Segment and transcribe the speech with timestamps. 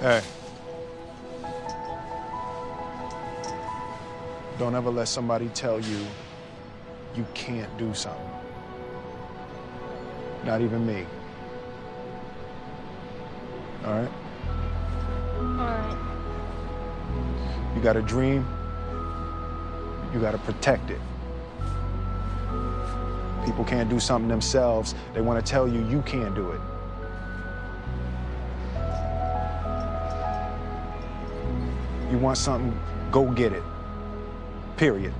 [0.00, 0.22] Hey.
[4.56, 6.06] Don't ever let somebody tell you
[7.16, 8.30] you can't do something.
[10.44, 11.04] Not even me.
[13.84, 14.10] All right?
[15.36, 15.98] Alright.
[17.74, 18.46] You got a dream,
[20.14, 21.00] you got to protect it.
[23.44, 26.60] People can't do something themselves, they want to tell you you can't do it.
[32.10, 32.74] You want something,
[33.10, 33.62] go get it.
[34.78, 35.12] Period.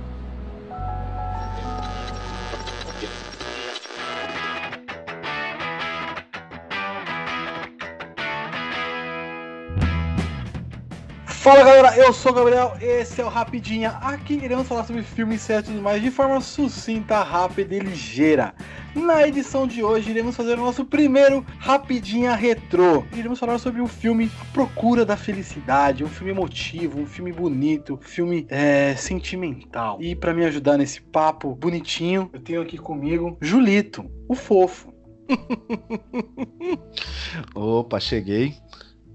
[11.27, 13.91] Fala galera, eu sou o Gabriel, esse é o Rapidinha.
[14.01, 18.53] Aqui iremos falar sobre filmes e tudo mais de forma sucinta, rápida e ligeira.
[18.95, 23.03] Na edição de hoje iremos fazer o nosso primeiro Rapidinha Retrô.
[23.15, 27.97] Iremos falar sobre o filme Procura da Felicidade, um filme emotivo, um filme bonito, um
[27.97, 30.01] filme é, sentimental.
[30.01, 34.91] E para me ajudar nesse papo bonitinho, eu tenho aqui comigo Julito, o fofo.
[37.53, 38.55] Opa, cheguei.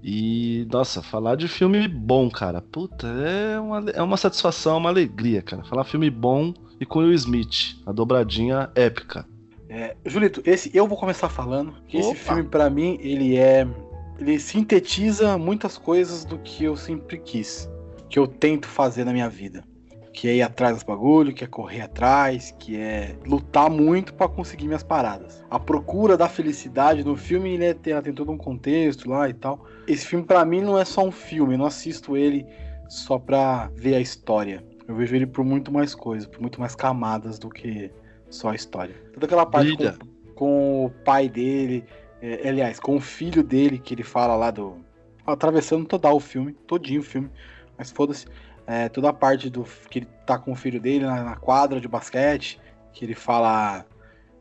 [0.01, 2.61] E, nossa, falar de filme bom, cara.
[2.61, 5.63] Puta, é uma, é uma satisfação, uma alegria, cara.
[5.65, 7.75] Falar filme bom e com Will Smith.
[7.85, 9.27] A dobradinha épica.
[9.75, 11.73] É, Julito, esse eu vou começar falando.
[11.85, 13.67] Que esse filme, pra mim, ele é.
[14.17, 17.69] Ele sintetiza muitas coisas do que eu sempre quis.
[18.09, 19.65] Que eu tento fazer na minha vida.
[20.13, 24.29] Que é ir atrás dos bagulho, que é correr atrás, que é lutar muito pra
[24.29, 25.43] conseguir minhas paradas.
[25.49, 29.33] A procura da felicidade no filme, ele é- tem, tem todo um contexto lá e
[29.33, 29.65] tal.
[29.85, 31.55] Esse filme, pra mim, não é só um filme.
[31.55, 32.45] Eu não assisto ele
[32.87, 34.63] só pra ver a história.
[34.87, 37.91] Eu vejo ele por muito mais coisas, por muito mais camadas do que
[38.29, 38.95] só a história.
[39.13, 41.85] Toda aquela parte com, com o pai dele,
[42.21, 44.77] é, aliás, com o filho dele, que ele fala lá do.
[45.25, 47.31] Atravessando total o filme, todinho o filme,
[47.77, 48.25] mas foda-se.
[48.67, 51.79] É, toda a parte do que ele tá com o filho dele na, na quadra
[51.79, 52.59] de basquete,
[52.93, 53.85] que ele fala.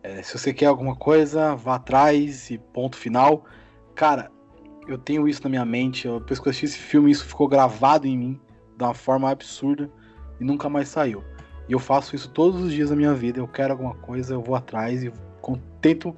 [0.02, 3.44] é, se você quer alguma coisa, vá atrás e ponto final.
[3.94, 4.30] Cara,
[4.86, 6.06] eu tenho isso na minha mente.
[6.06, 8.40] Eu, depois que eu assisti esse filme, isso ficou gravado em mim
[8.76, 9.90] de uma forma absurda
[10.40, 11.22] e nunca mais saiu.
[11.68, 13.38] E eu faço isso todos os dias da minha vida.
[13.38, 15.12] Eu quero alguma coisa, eu vou atrás e
[15.80, 16.14] tento,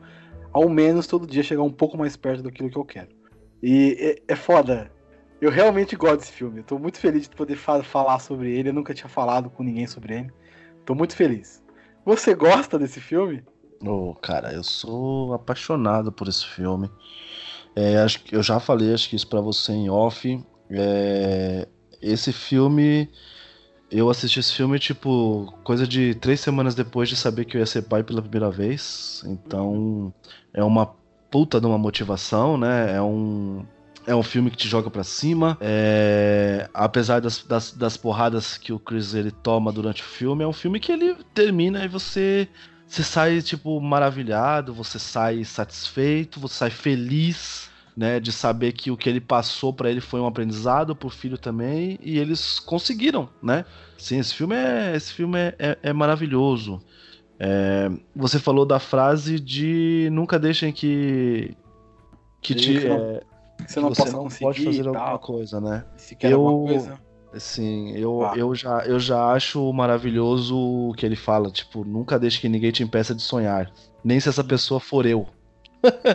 [0.52, 3.08] ao menos todo dia, chegar um pouco mais perto daquilo que eu quero.
[3.62, 3.96] E
[4.28, 4.90] é, é foda.
[5.40, 6.60] Eu realmente gosto desse filme.
[6.60, 8.70] Eu tô muito feliz de poder fa- falar sobre ele.
[8.70, 10.30] Eu nunca tinha falado com ninguém sobre ele.
[10.84, 11.62] Tô muito feliz.
[12.04, 13.42] Você gosta desse filme?
[13.84, 16.90] Ô, cara, eu sou apaixonado por esse filme.
[17.74, 20.42] É, acho que eu já falei, acho que isso pra você em off.
[20.70, 21.68] É,
[22.00, 23.10] esse filme,
[23.90, 27.66] eu assisti esse filme tipo coisa de três semanas depois de saber que eu ia
[27.66, 29.22] ser pai pela primeira vez.
[29.26, 30.12] Então
[30.52, 30.94] é uma
[31.30, 32.94] puta de uma motivação, né?
[32.94, 33.64] É um
[34.06, 35.58] é um filme que te joga pra cima.
[35.60, 40.46] É, apesar das, das, das porradas que o Chris ele toma durante o filme, é
[40.46, 42.48] um filme que ele termina e você
[42.86, 47.65] você sai, tipo, maravilhado, você sai satisfeito, você sai feliz,
[47.96, 51.38] né, de saber que o que ele passou pra ele foi um aprendizado pro filho
[51.38, 53.64] também, e eles conseguiram, né?
[53.96, 56.80] Sim, esse filme é, esse filme é, é, é maravilhoso.
[57.38, 61.56] É, você falou da frase de nunca deixem que
[62.40, 63.20] que te, que não-
[63.56, 65.84] Que você que não você não pode fazer alguma coisa, né?
[65.96, 67.06] Se quer Eu- alguma coisa.
[67.34, 68.32] Assim, eu, Ah.
[68.36, 72.70] eu, já, eu já acho maravilhoso o que ele fala, tipo, nunca deixe que ninguém
[72.70, 73.70] te impeça de sonhar.
[74.02, 75.26] Nem se essa pessoa for eu.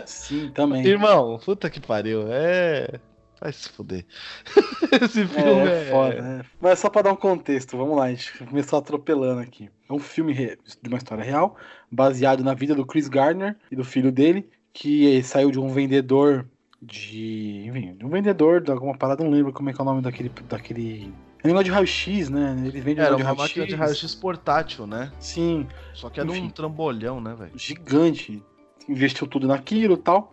[0.06, 0.84] Sim, também.
[0.86, 3.00] Irmão, puta que pariu, é.
[3.40, 4.04] Vai se fuder.
[5.02, 5.90] Esse filme É, é.
[5.90, 6.44] foda, né?
[6.60, 9.68] Mas só pra dar um contexto, vamos lá, a gente começou atropelando aqui.
[9.88, 11.56] É um filme re- de uma história real,
[11.90, 16.46] baseado na vida do Chris Gardner e do filho dele, que saiu de um vendedor
[16.80, 17.64] de.
[17.66, 20.02] Enfim, de um vendedor de alguma parada, não lembro como é que é o nome
[20.02, 20.28] daquele.
[20.48, 21.12] daquele...
[21.42, 22.54] É um negócio de raio-x, né?
[22.64, 25.10] Ele vende um Era negócio uma máquina de raio-x portátil, né?
[25.18, 27.50] Sim, Só que era um trambolhão, né, velho?
[27.56, 28.40] gigante.
[28.88, 30.32] Investiu tudo naquilo tal.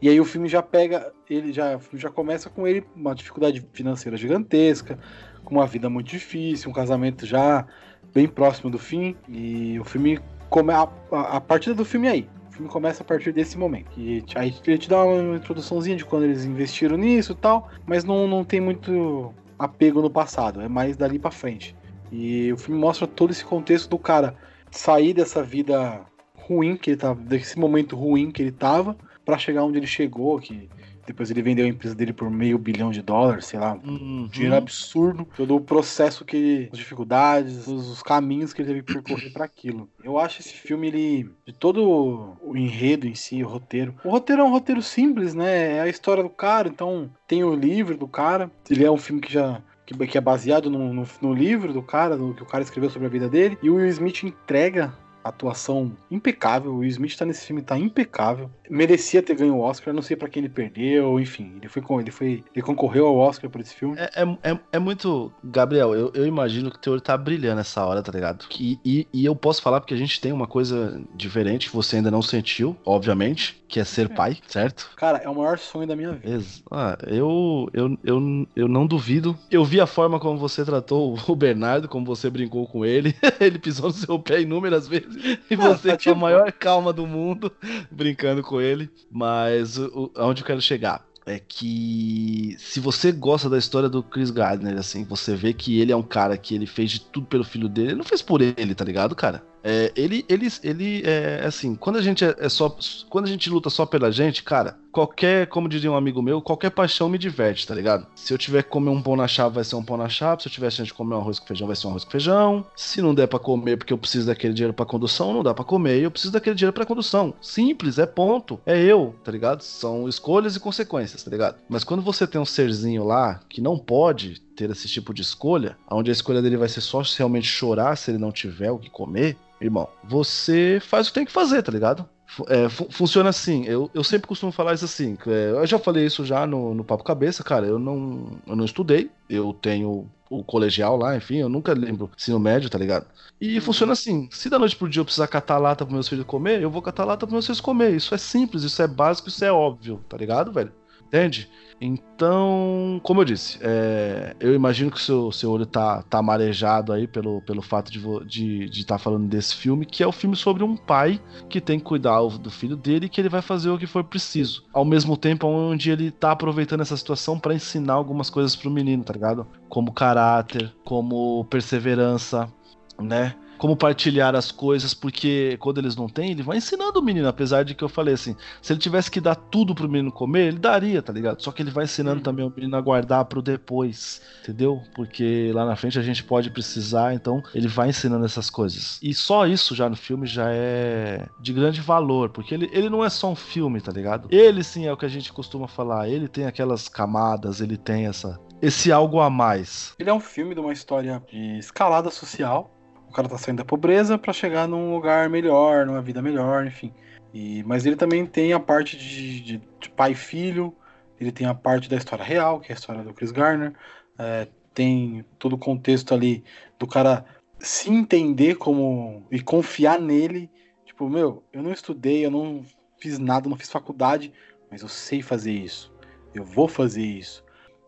[0.00, 4.16] E aí o filme já pega, ele já, já começa com ele uma dificuldade financeira
[4.16, 4.98] gigantesca,
[5.44, 7.66] com uma vida muito difícil, um casamento já
[8.12, 9.16] bem próximo do fim.
[9.28, 12.28] E o filme come a, a, a partida do filme é aí.
[12.50, 13.90] O filme começa a partir desse momento.
[13.96, 18.04] E aí ele te dá uma introduçãozinha de quando eles investiram nisso e tal, mas
[18.04, 21.74] não, não tem muito apego no passado, é mais dali pra frente.
[22.10, 24.36] E o filme mostra todo esse contexto do cara
[24.70, 26.04] sair dessa vida
[26.46, 30.38] ruim que ele tava, desse momento ruim que ele tava, pra chegar onde ele chegou,
[30.40, 30.68] que
[31.06, 33.74] Depois ele vendeu a empresa dele por meio bilhão de dólares, sei lá.
[33.84, 34.28] Uhum.
[34.30, 35.26] Dinheiro absurdo.
[35.36, 36.68] Todo o processo que ele.
[36.72, 39.88] as dificuldades, os, os caminhos que ele teve que percorrer pra aquilo.
[40.02, 41.30] Eu acho esse filme, ele.
[41.46, 43.94] De todo o enredo em si, o roteiro.
[44.04, 45.76] O roteiro é um roteiro simples, né?
[45.76, 48.50] É a história do cara, então tem o livro do cara.
[48.70, 49.60] Ele é um filme que já.
[49.84, 53.08] Que, é baseado no, no, no livro do cara, no que o cara escreveu sobre
[53.08, 53.58] a vida dele.
[53.62, 54.94] E o Will Smith entrega
[55.24, 56.72] atuação impecável.
[56.72, 58.50] O Will Smith tá nesse filme, tá impecável.
[58.68, 61.54] Merecia ter ganho o Oscar, não sei para quem ele perdeu, enfim.
[61.56, 62.44] Ele foi, ele foi.
[62.54, 63.96] Ele concorreu ao Oscar por esse filme.
[63.98, 65.32] É, é, é, é muito.
[65.44, 68.46] Gabriel, eu, eu imagino que o teu olho tá brilhando nessa hora, tá ligado?
[68.48, 71.96] Que, e, e eu posso falar porque a gente tem uma coisa diferente que você
[71.96, 74.90] ainda não sentiu, obviamente, que é ser pai, certo?
[74.96, 76.44] Cara, é o maior sonho da minha vida.
[76.70, 79.36] Ah, eu, eu, eu, eu não duvido.
[79.50, 83.14] Eu vi a forma como você tratou o Bernardo, como você brincou com ele.
[83.40, 85.11] ele pisou no seu pé inúmeras vezes.
[85.50, 87.52] E você tá com a tipo- maior calma do mundo,
[87.90, 88.90] brincando com ele.
[89.10, 91.04] Mas o- aonde eu quero chegar?
[91.24, 95.92] É que se você gosta da história do Chris Gardner, assim, você vê que ele
[95.92, 97.88] é um cara que ele fez de tudo pelo filho dele.
[97.90, 99.44] Ele não fez por ele, tá ligado, cara?
[99.64, 102.74] É, ele, ele, ele é assim, quando a gente é, é só.
[103.08, 106.70] Quando a gente luta só pela gente, cara, qualquer, como diria um amigo meu, qualquer
[106.70, 108.06] paixão me diverte, tá ligado?
[108.14, 110.42] Se eu tiver que comer um pão na chapa, vai ser um pão na chapa.
[110.42, 112.10] Se eu tiver chance de comer um arroz com feijão, vai ser um arroz com
[112.10, 112.66] feijão.
[112.76, 115.64] Se não der pra comer porque eu preciso daquele dinheiro pra condução, não dá pra
[115.64, 116.00] comer.
[116.00, 117.34] Eu preciso daquele dinheiro pra condução.
[117.40, 118.60] Simples, é ponto.
[118.66, 119.62] É eu, tá ligado?
[119.62, 121.56] São escolhas e consequências, tá ligado?
[121.68, 125.76] Mas quando você tem um serzinho lá que não pode ter esse tipo de escolha,
[125.90, 128.90] onde a escolha dele vai ser só realmente chorar se ele não tiver o que
[128.90, 132.08] comer, irmão, você faz o que tem que fazer, tá ligado?
[132.48, 136.06] É, fu- funciona assim, eu, eu sempre costumo falar isso assim, é, eu já falei
[136.06, 140.42] isso já no, no Papo Cabeça, cara, eu não, eu não estudei, eu tenho o
[140.42, 143.06] colegial lá, enfim, eu nunca lembro ensino médio, tá ligado?
[143.38, 146.24] E funciona assim, se da noite pro dia eu precisar catar lata pros meus filhos
[146.24, 149.28] comer, eu vou catar lata pros meus filhos comer, isso é simples, isso é básico,
[149.28, 150.72] isso é óbvio, tá ligado, velho?
[151.12, 151.46] Entende?
[151.78, 156.90] Então, como eu disse, é, eu imagino que o seu, seu olho tá, tá marejado
[156.90, 160.12] aí pelo, pelo fato de estar de, de tá falando desse filme, que é o
[160.12, 161.20] filme sobre um pai
[161.50, 164.04] que tem que cuidar do filho dele e que ele vai fazer o que for
[164.04, 164.64] preciso.
[164.72, 169.04] Ao mesmo tempo, onde ele tá aproveitando essa situação para ensinar algumas coisas pro menino,
[169.04, 169.46] tá ligado?
[169.68, 172.50] Como caráter, como perseverança,
[172.98, 173.34] né?
[173.62, 177.62] Como partilhar as coisas, porque quando eles não têm, ele vai ensinando o menino, apesar
[177.62, 180.58] de que eu falei assim, se ele tivesse que dar tudo pro menino comer, ele
[180.58, 181.40] daria, tá ligado?
[181.40, 182.24] Só que ele vai ensinando Hum.
[182.24, 184.82] também o menino a guardar pro depois, entendeu?
[184.96, 188.98] Porque lá na frente a gente pode precisar, então ele vai ensinando essas coisas.
[189.00, 193.04] E só isso já no filme já é de grande valor, porque ele, ele não
[193.04, 194.26] é só um filme, tá ligado?
[194.28, 198.06] Ele sim é o que a gente costuma falar, ele tem aquelas camadas, ele tem
[198.06, 199.94] essa esse algo a mais.
[200.00, 202.81] Ele é um filme de uma história de escalada social.
[203.12, 206.90] O cara tá saindo da pobreza pra chegar num lugar melhor, numa vida melhor, enfim.
[207.34, 210.74] E, mas ele também tem a parte de, de- de pai e filho,
[211.20, 213.74] ele tem a parte da história real, que é a história do Chris Garner.
[214.18, 216.42] é, tem todo o contexto ali
[216.78, 217.26] do cara
[217.58, 220.50] se entender como e confiar nele.
[220.86, 222.64] Tipo, meu, eu não estudei, eu não
[222.98, 224.32] fiz nada, não fiz faculdade,
[224.70, 225.92] mas eu sei fazer isso.
[226.34, 227.44] Eu vou fazer isso.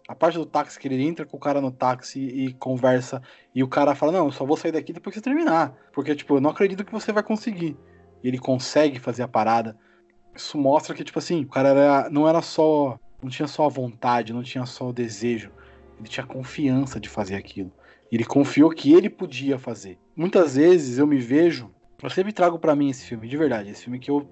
[0.07, 3.23] A parte do táxi que ele entra com o cara no táxi e conversa
[3.55, 5.75] e o cara fala: Não, eu só vou sair daqui depois que você terminar.
[5.93, 7.77] Porque, tipo, eu não acredito que você vai conseguir.
[8.23, 9.77] E ele consegue fazer a parada.
[10.35, 12.99] Isso mostra que, tipo assim, o cara era, não era só.
[13.23, 15.51] Não tinha só a vontade, não tinha só o desejo.
[15.99, 17.73] Ele tinha confiança de fazer aquilo.
[18.13, 19.99] Ele confiou que ele podia fazer.
[20.15, 21.75] Muitas vezes eu me vejo.
[22.03, 23.71] Eu sempre trago pra mim esse filme, de verdade.
[23.71, 24.29] Esse filme que eu.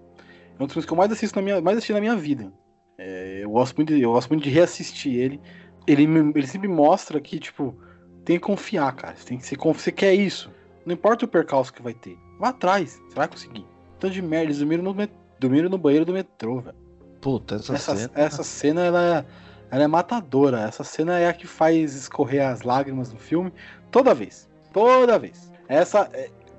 [0.58, 2.52] É um dos filmes que eu mais assisto na minha, mais assisti na minha vida.
[2.98, 5.40] É, eu, gosto muito de, eu gosto muito de reassistir ele
[5.86, 7.76] ele, ele sempre mostra que, tipo,
[8.24, 9.16] tem que confiar, cara.
[9.16, 10.50] Você tem que ser Você quer isso.
[10.84, 12.18] Não importa o percalço que vai ter.
[12.38, 13.66] Vá atrás, você vai conseguir.
[13.98, 15.08] Tanto de merda, eles dormiram no,
[15.38, 16.76] dormiram no banheiro do metrô, velho.
[17.20, 18.12] Puta, essa, Essa, cena.
[18.14, 19.24] essa cena, ela é,
[19.70, 20.60] ela é matadora.
[20.60, 23.52] Essa cena é a que faz escorrer as lágrimas no filme
[23.90, 24.48] toda vez.
[24.72, 25.52] Toda vez.
[25.68, 26.10] Essa.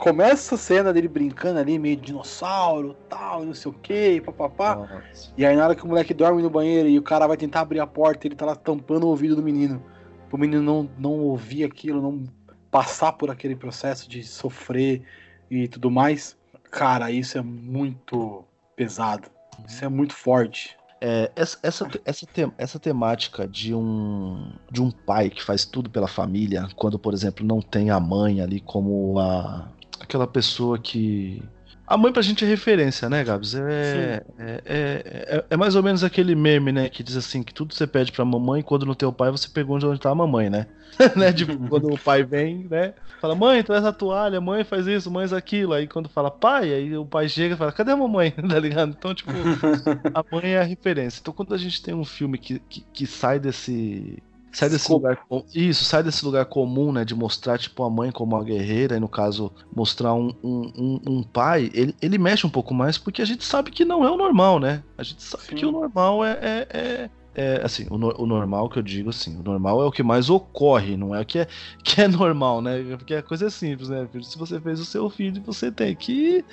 [0.04, 4.76] Começa a cena dele brincando ali, meio dinossauro, tal, não sei o que, papapá.
[4.76, 5.32] Nossa.
[5.38, 7.62] E aí na hora que o moleque dorme no banheiro e o cara vai tentar
[7.62, 9.82] abrir a porta, ele tá lá tampando o ouvido do menino.
[10.30, 12.26] O menino não, não ouvir aquilo, não
[12.70, 15.04] passar por aquele processo de sofrer
[15.50, 16.36] e tudo mais.
[16.70, 18.44] Cara, isso é muito
[18.76, 19.30] pesado.
[19.66, 20.76] Isso é muito forte.
[21.00, 25.90] É, essa, essa, essa, te- essa temática de um, de um pai que faz tudo
[25.90, 29.68] pela família, quando, por exemplo, não tem a mãe ali como a,
[30.00, 31.42] aquela pessoa que
[31.88, 33.56] A mãe pra gente é referência, né, Gabs?
[33.56, 37.74] É, é, é, é, mais ou menos aquele meme, né, que diz assim, que tudo
[37.74, 40.68] você pede pra mamãe, quando no teu pai você pergunta onde tá a mamãe, né?
[41.16, 41.34] né?
[41.34, 42.94] Tipo, quando o pai vem, né?
[43.20, 45.74] Fala, mãe, traz a toalha, mãe faz isso, mãe faz aquilo.
[45.74, 48.32] Aí quando fala pai, aí o pai chega e fala, cadê a mamãe?
[48.50, 48.96] tá ligado?
[48.98, 49.32] Então, tipo,
[50.14, 51.20] a mãe é a referência.
[51.22, 54.22] Então quando a gente tem um filme que, que, que sai desse
[54.54, 55.20] sai desse lugar
[55.54, 59.00] isso sai desse lugar comum né de mostrar tipo a mãe como uma guerreira e
[59.00, 63.26] no caso mostrar um, um, um, pai ele, ele mexe um pouco mais porque a
[63.26, 64.84] gente sabe que não é o normal né?
[64.98, 65.56] A gente sabe Sim.
[65.56, 69.38] que o normal é, é, é, é assim o, o, normal que eu digo assim
[69.40, 71.48] o normal é o que mais ocorre não é o que é
[71.84, 72.84] que é normal né?
[72.98, 76.46] Porque a coisa é simples né se você fez o seu filho você tem que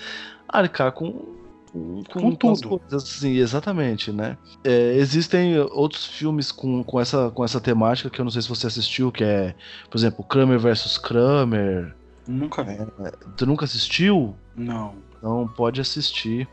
[0.49, 1.40] arcar com
[1.73, 2.79] com, com, tudo.
[2.79, 4.37] Coisas, assim, exatamente, né?
[4.65, 8.49] É, existem outros filmes com, com, essa, com essa temática que eu não sei se
[8.49, 9.55] você assistiu, que é,
[9.89, 11.95] por exemplo, Kramer vs Kramer.
[12.27, 12.73] Nunca vi.
[12.73, 14.35] É, tu nunca assistiu?
[14.57, 14.95] Não.
[15.17, 16.49] Então pode assistir,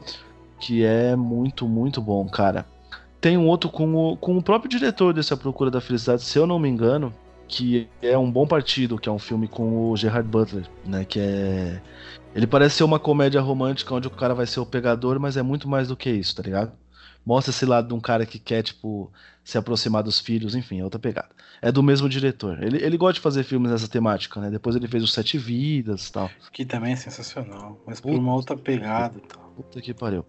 [0.59, 2.65] que é muito, muito bom, cara.
[3.19, 6.37] Tem um outro com o, com o próprio diretor desse A Procura da Felicidade, se
[6.37, 7.13] eu não me engano,
[7.47, 11.05] que é um bom partido, que é um filme com o Gerard Butler, né?
[11.05, 11.81] Que é
[12.37, 15.41] ele parece ser uma comédia romântica onde o cara vai ser o pegador, mas é
[15.41, 16.71] muito mais do que isso, tá ligado?
[17.25, 19.11] Mostra esse lado de um cara que quer, tipo,
[19.43, 21.29] se aproximar dos filhos, enfim, é outra pegada.
[21.63, 22.61] É do mesmo diretor.
[22.61, 24.51] Ele, ele gosta de fazer filmes nessa temática, né?
[24.51, 26.29] Depois ele fez os Sete Vidas e tal.
[26.53, 29.41] Que também é sensacional, mas por uma outra pegada e tal.
[29.55, 30.23] Puta que pariu.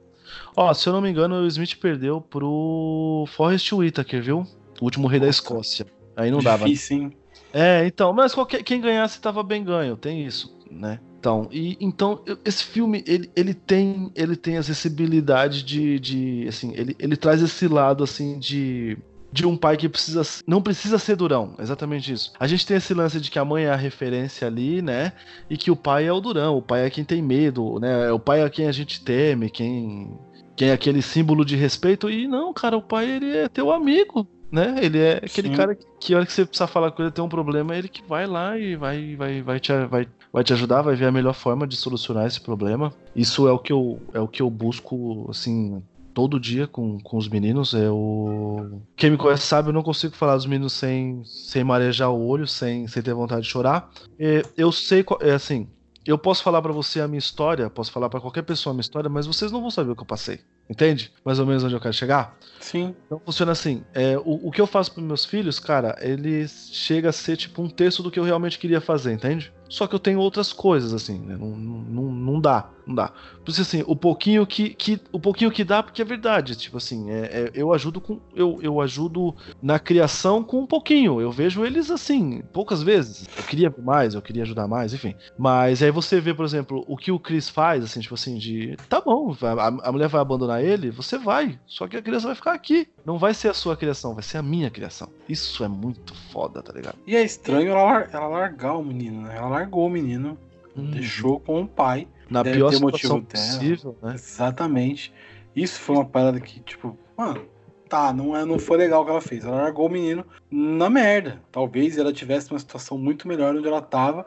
[0.57, 4.47] Ó, se eu não me engano, o Smith perdeu pro Forrest Whitaker, viu?
[4.81, 5.27] O último rei Nossa.
[5.27, 5.87] da Escócia.
[6.17, 6.65] Aí não dava.
[6.65, 7.17] Difícil, hein?
[7.53, 11.01] É, então, mas qualquer, quem ganhasse tava bem ganho, tem isso, né?
[11.19, 16.73] Então, e, então esse filme ele, ele tem ele tem a acessibilidade de, de assim
[16.77, 18.97] ele, ele traz esse lado assim de
[19.31, 22.33] de um pai que precisa não precisa ser durão, exatamente isso.
[22.39, 25.13] A gente tem esse lance de que a mãe é a referência ali, né?
[25.51, 28.11] E que o pai é o durão, o pai é quem tem medo, né?
[28.11, 30.17] O pai é quem a gente teme, quem
[30.57, 34.27] quem é aquele símbolo de respeito e não, cara, o pai ele é teu amigo,
[34.51, 34.77] né?
[34.83, 35.55] Ele é aquele Sim.
[35.55, 37.79] cara que, que a hora que você precisa falar com ele, tem um problema, é
[37.79, 41.07] ele que vai lá e vai, vai, vai, te, vai, vai te ajudar, vai ver
[41.07, 42.93] a melhor forma de solucionar esse problema.
[43.15, 45.83] Isso é o que eu, é o que eu busco, assim,
[46.15, 47.73] todo dia com, com os meninos.
[47.73, 48.83] Eu...
[48.97, 52.47] Quem me conhece sabe, eu não consigo falar dos meninos sem, sem marejar o olho,
[52.47, 53.91] sem, sem ter vontade de chorar.
[54.19, 55.69] É, eu sei, é assim,
[56.05, 58.81] eu posso falar para você a minha história, posso falar para qualquer pessoa a minha
[58.81, 60.41] história, mas vocês não vão saber o que eu passei.
[60.69, 61.13] Entende?
[61.25, 62.37] Mais ou menos onde eu quero chegar?
[62.61, 62.97] Sim.
[63.07, 63.83] Então funciona assim.
[63.95, 67.63] É, o, o que eu faço para meus filhos, cara, ele chega a ser tipo
[67.63, 69.53] um terço do que eu realmente queria fazer, entende?
[69.69, 71.37] Só que eu tenho outras coisas, assim, né?
[71.37, 73.13] Não, não, não dá, não dá.
[73.45, 76.57] Por isso, assim, o pouquinho que, que, o pouquinho que dá, porque é verdade.
[76.57, 78.21] Tipo assim, é, é, eu ajudo com.
[78.35, 81.21] Eu, eu ajudo na criação com um pouquinho.
[81.21, 83.29] Eu vejo eles assim, poucas vezes.
[83.37, 85.15] Eu queria mais, eu queria ajudar mais, enfim.
[85.39, 88.77] Mas aí você vê, por exemplo, o que o Chris faz, assim, tipo assim, de.
[88.89, 91.59] Tá bom, a, a mulher vai abandonar ele, você vai.
[91.67, 92.89] Só que a criança vai ficar aqui.
[93.05, 95.11] Não vai ser a sua criação, vai ser a minha criação.
[95.29, 96.99] Isso é muito foda, tá ligado?
[97.07, 99.37] E é estranho ela, ela largar o menino, né?
[99.37, 100.39] Ela largou o menino,
[100.77, 100.91] hum.
[100.91, 102.07] deixou com o pai.
[102.31, 104.15] Na Deve pior situação possível, né?
[104.15, 105.13] Exatamente.
[105.57, 107.47] Isso foi uma parada que, tipo, mano,
[107.89, 109.45] tá, não, é, não foi legal o que ela fez.
[109.45, 111.41] Ela largou o menino na merda.
[111.51, 114.27] Talvez ela tivesse uma situação muito melhor onde ela tava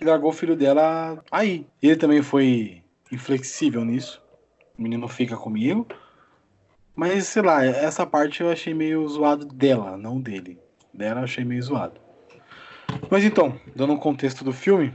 [0.00, 1.66] e largou o filho dela aí.
[1.80, 4.22] Ele também foi inflexível nisso.
[4.78, 5.86] O menino fica comigo.
[6.96, 10.58] Mas, sei lá, essa parte eu achei meio zoado dela, não dele.
[10.92, 12.01] Dela eu achei meio zoado.
[13.10, 14.92] Mas então, dando um contexto do filme,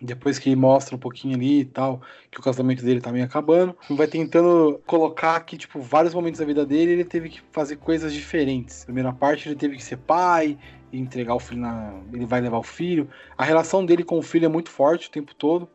[0.00, 3.76] depois que mostra um pouquinho ali e tal, que o casamento dele tá meio acabando,
[3.90, 8.12] vai tentando colocar que, tipo, vários momentos da vida dele ele teve que fazer coisas
[8.12, 8.84] diferentes.
[8.84, 10.58] Primeira parte ele teve que ser pai,
[10.92, 12.00] e entregar o filho na.
[12.12, 13.08] Ele vai levar o filho.
[13.36, 15.68] A relação dele com o filho é muito forte o tempo todo.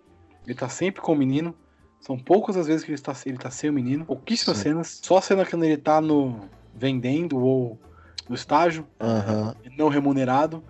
[0.46, 1.56] Ele tá sempre com o menino.
[2.00, 4.06] São poucas as vezes que ele está, ele tá sem o menino.
[4.06, 4.64] Pouquíssimas Sim.
[4.64, 5.00] cenas.
[5.04, 6.50] Só a cena quando ele tá no.
[6.74, 7.80] vendendo ou
[8.28, 8.88] no estágio.
[9.00, 9.54] Uhum.
[9.78, 10.64] Não remunerado.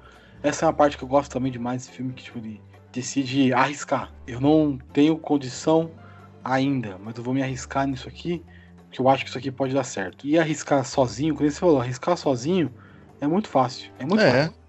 [0.44, 3.54] Essa é uma parte que eu gosto também demais desse filme, que tipo, ele decide
[3.54, 4.12] arriscar.
[4.28, 5.92] Eu não tenho condição
[6.44, 8.44] ainda, mas eu vou me arriscar nisso aqui,
[8.92, 10.26] que eu acho que isso aqui pode dar certo.
[10.26, 12.74] E arriscar sozinho, como você falou, arriscar sozinho
[13.20, 13.92] é muito fácil.
[14.00, 14.32] É muito é.
[14.32, 14.62] fácil.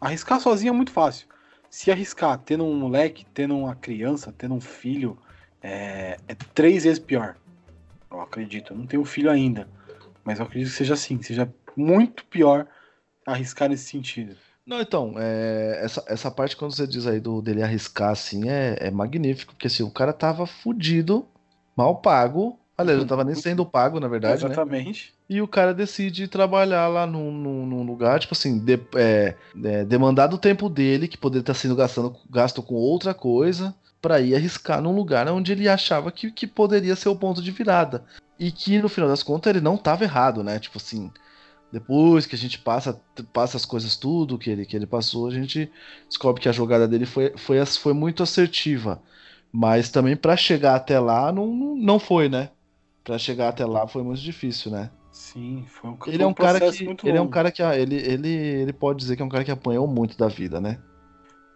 [0.00, 1.26] Arriscar sozinho é muito fácil.
[1.68, 5.18] Se arriscar tendo um moleque, tendo uma criança, tendo um filho,
[5.60, 7.36] é, é três vezes pior.
[8.10, 8.72] Eu acredito.
[8.72, 9.68] Eu não tenho filho ainda.
[10.24, 12.66] Mas eu acredito que seja assim, seja muito pior
[13.26, 14.36] arriscar nesse sentido.
[14.66, 18.76] Não, então, é, essa, essa parte quando você diz aí do dele arriscar assim é,
[18.80, 21.24] é magnífico, porque assim, o cara tava fudido,
[21.76, 24.50] mal pago, Aliás, não tava nem sendo pago, na verdade, né?
[24.50, 25.14] Exatamente.
[25.30, 29.84] E o cara decide trabalhar lá num, num, num lugar, tipo assim, de, é, é,
[29.84, 34.34] demandar do tempo dele, que poderia estar sendo gastando, gasto com outra coisa, para ir
[34.34, 38.04] arriscar num lugar onde ele achava que, que poderia ser o ponto de virada.
[38.38, 40.58] E que no final das contas ele não tava errado, né?
[40.58, 41.10] Tipo assim,
[41.72, 43.00] depois que a gente passa,
[43.32, 45.70] passa as coisas tudo que ele, que ele passou, a gente
[46.08, 49.02] descobre que a jogada dele foi, foi, foi muito assertiva.
[49.52, 51.46] Mas também para chegar até lá não,
[51.76, 52.50] não foi, né?
[53.02, 54.90] Para chegar até lá foi muito difícil, né?
[55.10, 58.28] Sim, foi um, ele é um cara que ele é um cara que ele, ele,
[58.28, 60.78] ele pode dizer que é um cara que apanhou muito da vida, né?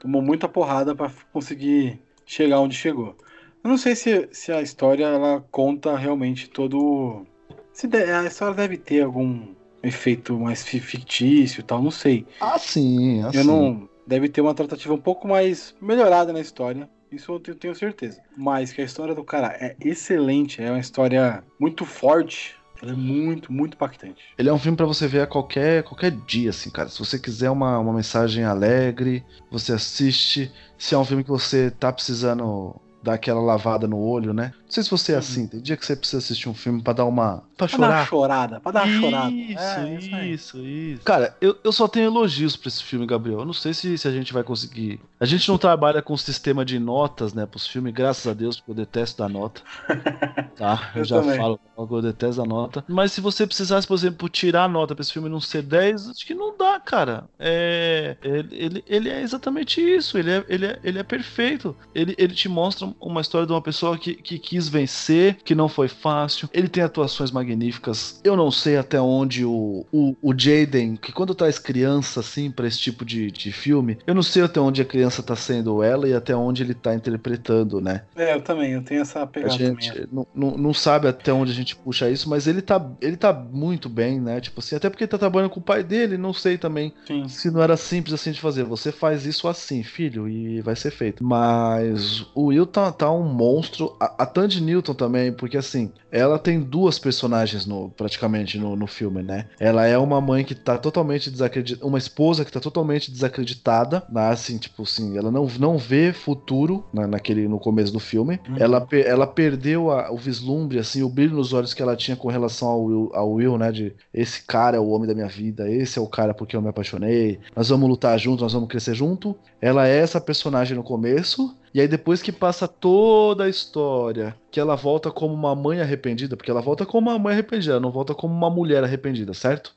[0.01, 3.17] Tomou muita porrada para conseguir chegar onde chegou.
[3.63, 7.27] Eu não sei se, se a história ela conta realmente todo.
[7.73, 12.27] Se de, a história deve ter algum efeito mais fictício e tal, não sei.
[12.41, 13.23] Ah, sim.
[13.23, 13.39] Assim.
[13.39, 13.89] Eu não.
[14.07, 16.89] Deve ter uma tratativa um pouco mais melhorada na história.
[17.13, 18.21] Isso eu tenho certeza.
[18.37, 22.57] Mas que a história do cara é excelente, é uma história muito forte.
[22.83, 24.23] Ela é muito, muito impactante.
[24.39, 26.89] Ele é um filme para você ver a qualquer, qualquer dia, assim, cara.
[26.89, 30.51] Se você quiser uma, uma mensagem alegre, você assiste.
[30.79, 34.53] Se é um filme que você tá precisando dar aquela lavada no olho, né?
[34.71, 35.19] Não sei se você é uhum.
[35.19, 37.43] assim, tem dia que você precisa assistir um filme para dar uma.
[37.57, 37.89] pra, chorar.
[37.89, 39.35] Dar uma chorada, pra dar uma isso, chorada.
[39.35, 41.03] É, isso, isso, isso.
[41.03, 43.41] Cara, eu, eu só tenho elogios pra esse filme, Gabriel.
[43.41, 45.01] Eu não sei se, se a gente vai conseguir.
[45.19, 48.71] A gente não trabalha com sistema de notas, né, pros filmes, graças a Deus, porque
[48.71, 49.61] eu detesto dar nota.
[50.57, 50.91] Tá?
[50.95, 51.39] Eu, eu já também.
[51.39, 52.85] falo, eu detesto a nota.
[52.87, 56.11] Mas se você precisasse, por exemplo, tirar a nota pra esse filme não ser 10,
[56.11, 57.25] acho que não dá, cara.
[57.39, 58.17] É.
[58.23, 60.19] Ele, ele é exatamente isso.
[60.19, 61.75] Ele é, ele é, ele é perfeito.
[61.95, 65.69] Ele, ele te mostra uma história de uma pessoa que, que quis vencer, que não
[65.69, 66.49] foi fácil.
[66.53, 68.21] Ele tem atuações magníficas.
[68.25, 72.67] Eu não sei até onde o, o, o Jaden, que quando traz criança assim para
[72.67, 76.09] esse tipo de, de filme, eu não sei até onde a criança tá sendo ela
[76.09, 78.03] e até onde ele tá interpretando, né?
[78.17, 81.53] É, eu também, eu tenho essa pegada a gente não, não, não, sabe até onde
[81.53, 84.41] a gente puxa isso, mas ele tá, ele tá muito bem, né?
[84.41, 87.29] Tipo assim, até porque ele tá trabalhando com o pai dele, não sei também Sim.
[87.29, 88.65] se não era simples assim de fazer.
[88.65, 91.23] Você faz isso assim, filho, e vai ser feito.
[91.25, 93.97] Mas o Will tá, tá um monstro.
[94.01, 98.87] A, a Tandy Newton também, porque assim, ela tem duas personagens no, praticamente no, no
[98.87, 99.47] filme, né?
[99.59, 104.29] Ela é uma mãe que tá totalmente desacreditada, uma esposa que tá totalmente desacreditada, né?
[104.29, 108.41] assim, tipo assim, ela não, não vê futuro na, naquele, no começo do filme.
[108.49, 108.57] Uhum.
[108.59, 112.29] Ela, ela perdeu a, o vislumbre, assim, o brilho nos olhos que ela tinha com
[112.29, 113.71] relação ao Will, ao Will, né?
[113.71, 116.63] De esse cara é o homem da minha vida, esse é o cara porque eu
[116.63, 119.37] me apaixonei, nós vamos lutar juntos, nós vamos crescer junto.
[119.61, 124.59] Ela é essa personagem no começo, e aí depois que passa toda a história, que
[124.59, 127.93] ela volta como uma mãe arrependida, porque ela volta como uma mãe arrependida, ela não
[127.93, 129.75] volta como uma mulher arrependida, certo?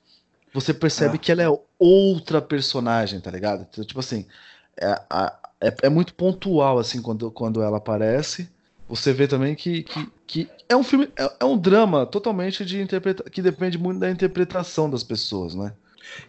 [0.53, 1.17] Você percebe ah.
[1.17, 3.67] que ela é outra personagem, tá ligado?
[3.69, 4.25] Então, tipo assim,
[4.79, 4.99] é,
[5.61, 8.49] é, é, muito pontual assim quando, quando ela aparece.
[8.87, 12.81] Você vê também que, que, que é um filme, é, é um drama totalmente de
[12.81, 15.73] interpreta que depende muito da interpretação das pessoas, né?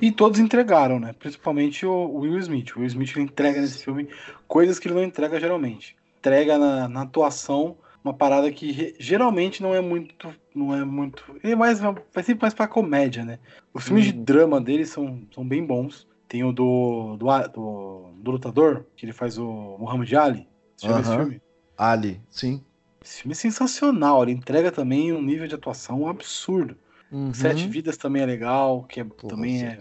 [0.01, 1.13] E todos entregaram, né?
[1.19, 2.75] Principalmente o Will Smith.
[2.75, 4.09] O Will Smith entrega nesse filme
[4.47, 5.97] coisas que ele não entrega geralmente.
[6.19, 10.35] Entrega na, na atuação uma parada que geralmente não é muito.
[10.55, 11.25] Não é muito.
[11.43, 13.39] É mais, vai sempre mais pra comédia, né?
[13.73, 14.13] Os filmes hum.
[14.13, 16.07] de drama dele são, são bem bons.
[16.29, 20.49] Tem o do, do, do, do lutador, que ele faz o Muhammad Ali.
[20.77, 21.43] Você já esse filme?
[21.77, 22.63] Ali, sim.
[23.03, 24.23] Esse filme é sensacional.
[24.23, 26.77] Ele entrega também um nível de atuação absurdo.
[27.11, 27.33] Uhum.
[27.33, 29.79] Sete Vidas também é legal, que é, também é.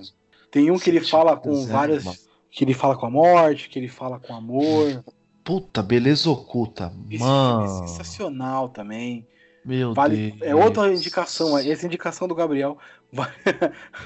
[0.52, 2.28] Tem um que ele fala com é, várias.
[2.54, 5.04] Que ele fala com a morte, que ele fala com amor.
[5.44, 6.94] Puta, beleza oculta.
[7.10, 7.68] Esse mano.
[7.68, 9.28] filme é sensacional também.
[9.66, 10.42] Meu vale, Deus.
[10.44, 11.58] É outra indicação.
[11.58, 12.78] Essa indicação do Gabriel
[13.12, 13.34] vale,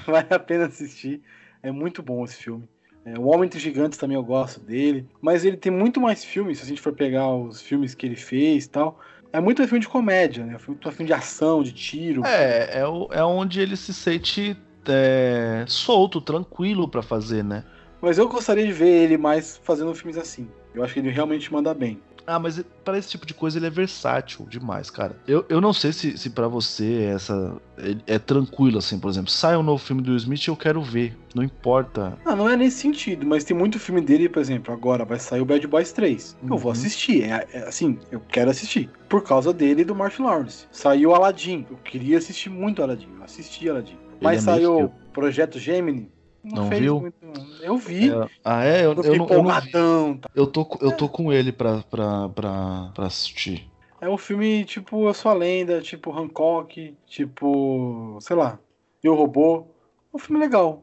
[0.06, 1.20] vale a pena assistir.
[1.62, 2.66] É muito bom esse filme.
[3.04, 5.06] É, o Homem entre Gigantes também eu gosto dele.
[5.20, 8.16] Mas ele tem muito mais filmes, se a gente for pegar os filmes que ele
[8.16, 8.98] fez e tal.
[9.30, 10.56] É muito filme de comédia, né?
[10.66, 12.24] Muito filme de ação, de tiro.
[12.24, 14.56] É, é, o, é onde ele se sente
[14.86, 17.62] é, solto, tranquilo para fazer, né?
[18.00, 20.48] Mas eu gostaria de ver ele mais fazendo filmes assim.
[20.74, 22.00] Eu acho que ele realmente manda bem.
[22.28, 25.16] Ah, mas para esse tipo de coisa ele é versátil demais, cara.
[25.26, 29.30] Eu, eu não sei se, se para você essa é, é, tranquilo, assim, por exemplo.
[29.30, 31.16] Sai um novo filme do Will Smith eu quero ver.
[31.34, 32.18] Não importa.
[32.26, 35.40] Ah, não é nesse sentido, mas tem muito filme dele, por exemplo, agora vai sair
[35.40, 36.36] o Bad Boys 3.
[36.42, 36.48] Uhum.
[36.50, 36.78] Eu vou uhum.
[36.78, 37.22] assistir.
[37.22, 38.90] É, é, assim, eu quero assistir.
[39.08, 40.66] Por causa dele e do Martin Lawrence.
[40.70, 41.66] Saiu Aladdin.
[41.70, 43.08] Eu queria assistir muito Aladdin.
[43.16, 43.96] Eu assisti Aladdin.
[44.20, 46.10] Mas é saiu o Projeto Gemini.
[46.42, 47.00] Não, não viu?
[47.00, 47.16] Muito...
[47.60, 48.10] Eu vi.
[48.10, 48.28] É...
[48.44, 48.84] Ah, é?
[48.84, 50.16] Eu, eu, eu, não, eu, não.
[50.16, 50.30] Tá?
[50.34, 53.68] eu tô, eu tô com ele pra, pra, pra, pra assistir.
[54.00, 58.18] É um filme tipo Eu Sou a Lenda, tipo Hancock, tipo.
[58.20, 58.58] sei lá.
[59.02, 59.66] Eu Robô.
[60.12, 60.82] É um filme legal.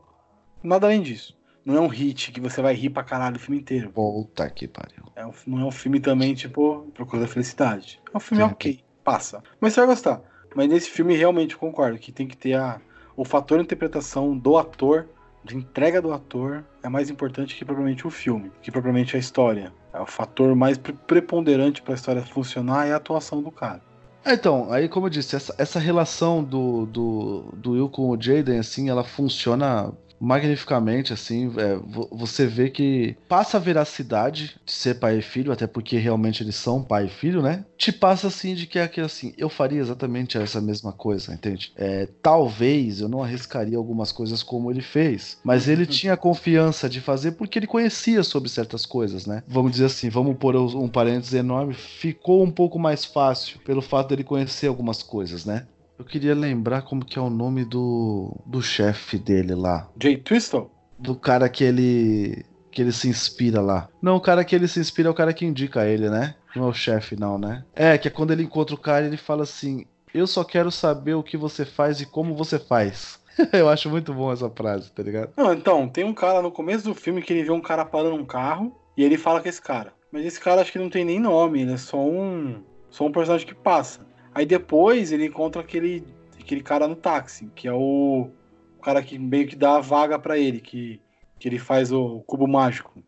[0.62, 1.36] Nada além disso.
[1.64, 3.90] Não é um hit que você vai rir pra caralho o filme inteiro.
[3.90, 5.06] Puta que pariu.
[5.16, 8.00] É um, não é um filme também, tipo, Procura da Felicidade.
[8.14, 8.52] É um filme Sim.
[8.52, 8.84] ok.
[9.04, 9.42] Passa.
[9.60, 10.22] Mas você vai gostar.
[10.56, 12.80] Mas nesse filme realmente eu concordo que tem que ter a,
[13.16, 15.10] o fator interpretação do ator,
[15.46, 19.72] de entrega do ator, é mais importante que propriamente o filme, que propriamente a história.
[19.94, 23.82] É o fator mais preponderante para a história funcionar é a atuação do cara.
[24.26, 28.20] É, então, aí como eu disse, essa, essa relação do, do, do Will com o
[28.20, 31.80] Jaden, assim, ela funciona magnificamente, assim, é,
[32.12, 36.56] você vê que passa a veracidade de ser pai e filho, até porque realmente eles
[36.56, 37.66] são pai e filho, né?
[37.78, 41.72] Te passa assim de que é aquilo assim, eu faria exatamente essa mesma coisa, entende?
[41.76, 47.02] É, talvez eu não arriscaria algumas coisas como ele fez, mas ele tinha confiança de
[47.02, 49.44] fazer porque ele conhecia sobre certas coisas, né?
[49.48, 54.10] Vamos dizer assim, vamos pôr um parênteses enorme, ficou um pouco mais fácil pelo fato
[54.10, 55.68] dele conhecer algumas coisas, né?
[55.98, 59.90] Eu queria lembrar como que é o nome do, do chefe dele lá.
[60.02, 60.70] Jay Twistle?
[61.00, 63.88] Do cara que ele que ele se inspira lá.
[64.02, 66.36] Não, o cara que ele se inspira é o cara que indica ele, né?
[66.54, 67.64] Não é o chefe, não, né?
[67.74, 71.14] É, que é quando ele encontra o cara ele fala assim: Eu só quero saber
[71.14, 73.20] o que você faz e como você faz.
[73.54, 75.32] Eu acho muito bom essa frase, tá ligado?
[75.38, 78.16] Não, então, tem um cara no começo do filme que ele vê um cara parando
[78.16, 79.94] um carro e ele fala com esse cara.
[80.12, 82.62] Mas esse cara acho que não tem nem nome, ele é só um.
[82.90, 84.06] Só um personagem que passa.
[84.36, 86.04] Aí depois ele encontra aquele,
[86.38, 88.30] aquele cara no táxi, que é o,
[88.78, 91.00] o cara que meio que dá a vaga para ele, que,
[91.40, 93.02] que ele faz o, o, cubo mágico.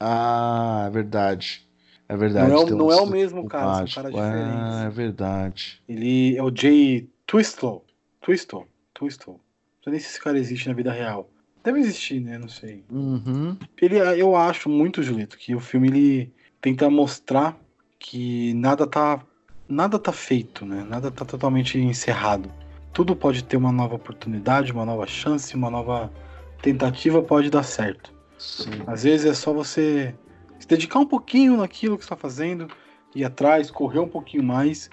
[0.00, 1.64] Ah, é verdade.
[2.08, 2.50] É verdade.
[2.50, 4.02] Não é, não é o mesmo cara, mágico.
[4.02, 4.74] são caras diferentes.
[4.74, 5.82] Ah, é verdade.
[5.88, 7.84] Ele é o Jay Twistle.
[8.20, 8.66] Twistle.
[8.92, 9.34] Twistle.
[9.34, 11.30] Não sei nem se esse cara existe na vida real.
[11.62, 12.38] Deve existir, né?
[12.38, 12.84] Não sei.
[12.90, 13.56] Uhum.
[13.80, 17.56] Ele, eu acho muito, Julito, que o filme ele tenta mostrar
[18.00, 19.24] que nada tá
[19.72, 20.84] nada tá feito, né?
[20.88, 22.50] Nada tá totalmente encerrado.
[22.92, 26.12] Tudo pode ter uma nova oportunidade, uma nova chance, uma nova
[26.60, 28.12] tentativa pode dar certo.
[28.38, 28.70] Sim.
[28.86, 30.14] Às vezes é só você
[30.58, 32.68] se dedicar um pouquinho naquilo que está fazendo,
[33.14, 34.90] ir atrás, correr um pouquinho mais,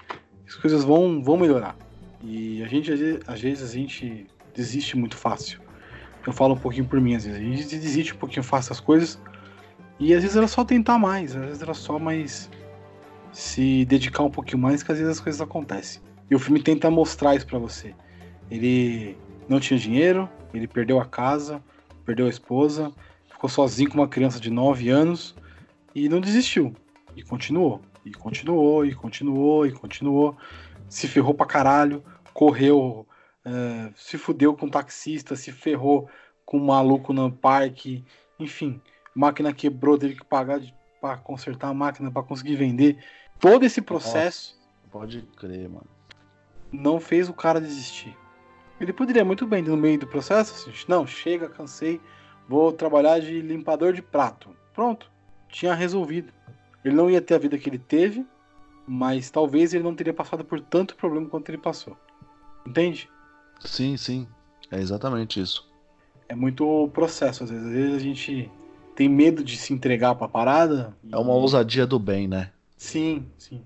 [0.48, 1.76] as coisas vão, vão melhorar.
[2.22, 2.90] E a gente,
[3.26, 5.60] às vezes, a gente desiste muito fácil.
[6.26, 7.38] Eu falo um pouquinho por mim, às vezes.
[7.40, 9.20] A gente desiste um pouquinho fácil das coisas.
[9.98, 12.50] E às vezes era só tentar mais, às vezes era só mais
[13.32, 16.02] se dedicar um pouquinho mais, que às vezes as coisas acontecem.
[16.30, 17.94] E o filme tenta mostrar isso para você.
[18.50, 19.16] Ele
[19.48, 21.62] não tinha dinheiro, ele perdeu a casa,
[22.04, 22.92] perdeu a esposa,
[23.28, 25.34] ficou sozinho com uma criança de 9 anos
[25.94, 26.74] e não desistiu.
[27.16, 30.36] E continuou, e continuou, e continuou, e continuou.
[30.88, 33.06] Se ferrou pra caralho, correu,
[33.44, 36.08] é, se fudeu com um taxista, se ferrou
[36.44, 38.04] com um maluco no parque,
[38.38, 38.80] enfim.
[39.14, 40.60] Máquina quebrou, teve que pagar
[41.00, 42.98] para consertar a máquina, para conseguir vender
[43.40, 44.54] todo esse processo.
[44.54, 45.86] Nossa, pode crer, mano.
[46.70, 48.16] Não fez o cara desistir.
[48.80, 52.00] Ele poderia muito bem, no meio do processo, assim, não, chega, cansei,
[52.48, 54.50] vou trabalhar de limpador de prato.
[54.72, 55.10] Pronto,
[55.48, 56.32] tinha resolvido.
[56.84, 58.24] Ele não ia ter a vida que ele teve,
[58.86, 61.96] mas talvez ele não teria passado por tanto problema quanto ele passou.
[62.66, 63.10] Entende?
[63.60, 64.26] Sim, sim.
[64.70, 65.68] É exatamente isso.
[66.28, 67.66] É muito processo, às vezes.
[67.66, 68.50] Às vezes a gente
[68.94, 70.96] tem medo de se entregar pra parada.
[71.10, 72.50] É uma ousadia do bem, né?
[72.80, 73.62] Sim, sim.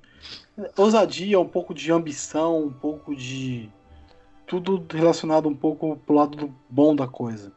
[0.77, 3.71] Ousadia, um pouco de ambição, um pouco de.
[4.45, 7.53] Tudo relacionado um pouco pro lado do bom da coisa.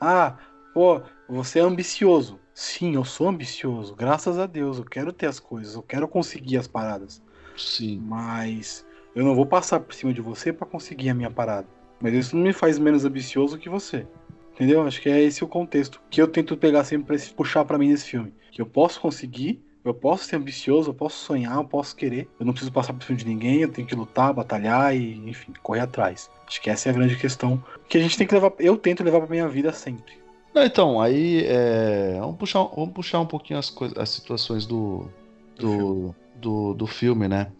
[0.00, 0.38] Ah,
[0.72, 2.40] pô, você é ambicioso.
[2.54, 3.94] Sim, eu sou ambicioso.
[3.94, 7.22] Graças a Deus, eu quero ter as coisas, eu quero conseguir as paradas.
[7.54, 8.00] Sim.
[8.00, 11.68] Mas eu não vou passar por cima de você para conseguir a minha parada.
[12.00, 14.06] Mas isso não me faz menos ambicioso que você.
[14.54, 14.82] Entendeu?
[14.82, 17.90] Acho que é esse o contexto que eu tento pegar sempre pra puxar para mim
[17.90, 18.32] nesse filme.
[18.50, 22.28] Que eu posso conseguir, eu posso ser ambicioso, eu posso sonhar, eu posso querer.
[22.38, 25.52] Eu não preciso passar por cima de ninguém, eu tenho que lutar, batalhar e, enfim,
[25.62, 26.30] correr atrás.
[26.46, 28.52] Acho que essa é a grande questão que a gente tem que levar.
[28.58, 30.18] Eu tento levar pra minha vida sempre.
[30.54, 35.08] Não, então, aí é, vamos, puxar, vamos puxar um pouquinho as, coisas, as situações do,
[35.56, 37.52] do, do, do filme, né?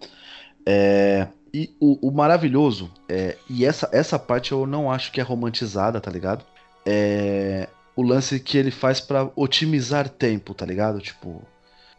[0.66, 5.22] É, e o, o maravilhoso, é, e essa, essa parte eu não acho que é
[5.22, 6.44] romantizada, tá ligado?
[6.84, 11.00] É o lance que ele faz para otimizar tempo, tá ligado?
[11.00, 11.42] Tipo,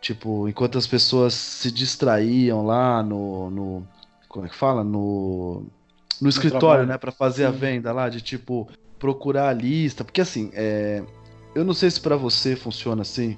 [0.01, 3.49] Tipo, enquanto as pessoas se distraíam lá no.
[3.49, 3.87] no
[4.27, 4.83] como é que fala?
[4.83, 5.65] No.
[6.21, 6.97] No escritório, né?
[6.97, 7.47] para fazer Sim.
[7.47, 10.03] a venda lá, de tipo, procurar a lista.
[10.03, 11.01] Porque assim, é,
[11.55, 13.37] eu não sei se para você funciona assim,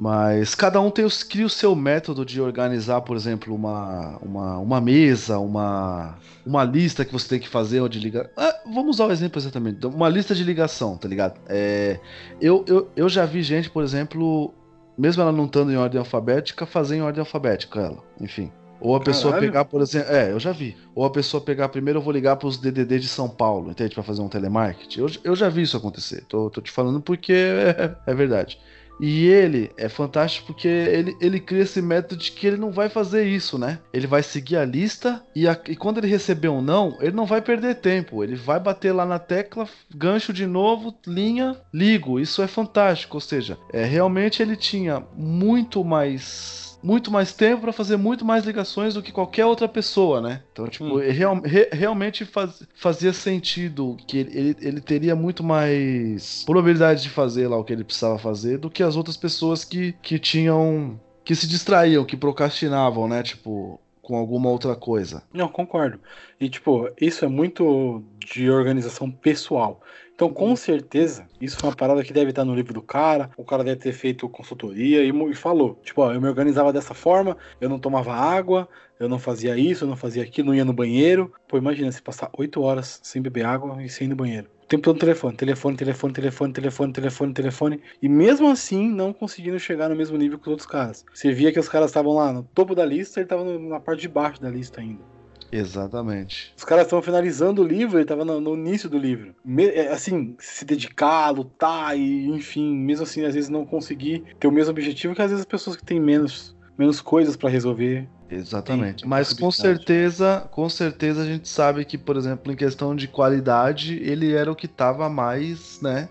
[0.00, 4.58] mas cada um tem os, cria o seu método de organizar, por exemplo, uma, uma,
[4.58, 8.30] uma mesa, uma, uma lista que você tem que fazer ou de ligar.
[8.36, 9.84] Ah, vamos usar o exemplo exatamente.
[9.86, 11.40] Uma lista de ligação, tá ligado?
[11.48, 11.98] É,
[12.40, 14.54] eu, eu, eu já vi gente, por exemplo,
[14.98, 18.02] mesmo ela não estando em ordem alfabética, fazer em ordem alfabética ela.
[18.20, 18.50] Enfim.
[18.80, 19.50] Ou a pessoa Caralho.
[19.50, 20.12] pegar, por exemplo.
[20.12, 20.76] É, eu já vi.
[20.94, 23.94] Ou a pessoa pegar primeiro, eu vou ligar para os DDD de São Paulo, entende?
[23.94, 25.00] Para fazer um telemarketing.
[25.00, 26.24] Eu, eu já vi isso acontecer.
[26.28, 28.58] Tô, tô te falando porque é, é verdade.
[29.00, 32.88] E ele é fantástico porque ele, ele cria esse método de que ele não vai
[32.88, 33.78] fazer isso, né?
[33.92, 37.26] Ele vai seguir a lista e, a, e quando ele receber um não, ele não
[37.26, 38.24] vai perder tempo.
[38.24, 42.18] Ele vai bater lá na tecla, gancho de novo, linha, ligo.
[42.18, 43.16] Isso é fantástico.
[43.16, 48.44] Ou seja, é, realmente ele tinha muito mais muito mais tempo para fazer muito mais
[48.44, 50.42] ligações do que qualquer outra pessoa, né?
[50.52, 50.96] Então, tipo, hum.
[50.96, 57.10] real, re, realmente faz, fazia sentido que ele, ele, ele, teria muito mais probabilidade de
[57.10, 60.98] fazer lá o que ele precisava fazer do que as outras pessoas que, que tinham.
[61.24, 63.22] que se distraíam, que procrastinavam, né?
[63.22, 65.22] Tipo, com alguma outra coisa.
[65.32, 66.00] Não, concordo.
[66.40, 69.82] E, tipo, isso é muito de organização pessoal.
[70.18, 73.30] Então, com certeza, isso foi uma parada que deve estar no livro do cara.
[73.36, 76.92] O cara deve ter feito consultoria e, e falou: tipo, ó, eu me organizava dessa
[76.92, 80.64] forma, eu não tomava água, eu não fazia isso, eu não fazia aquilo, não ia
[80.64, 81.32] no banheiro.
[81.46, 84.48] Pô, imagina se passar oito horas sem beber água e sem ir no banheiro.
[84.64, 87.80] O tempo todo no telefone, telefone, telefone, telefone, telefone, telefone, telefone.
[88.02, 91.04] E mesmo assim, não conseguindo chegar no mesmo nível que os outros caras.
[91.14, 94.00] Você via que os caras estavam lá no topo da lista, ele estava na parte
[94.00, 95.17] de baixo da lista ainda.
[95.50, 96.52] Exatamente.
[96.56, 99.34] Os caras estão finalizando o livro, ele estava no, no, início do livro.
[99.44, 104.46] Me, é, assim, se dedicar, lutar e, enfim, mesmo assim, às vezes não conseguir ter
[104.46, 108.08] o mesmo objetivo que às vezes as pessoas que têm menos, menos coisas para resolver.
[108.30, 109.06] Exatamente.
[109.06, 113.98] Mas com certeza, com certeza a gente sabe que, por exemplo, em questão de qualidade,
[114.02, 116.08] ele era o que estava mais, né?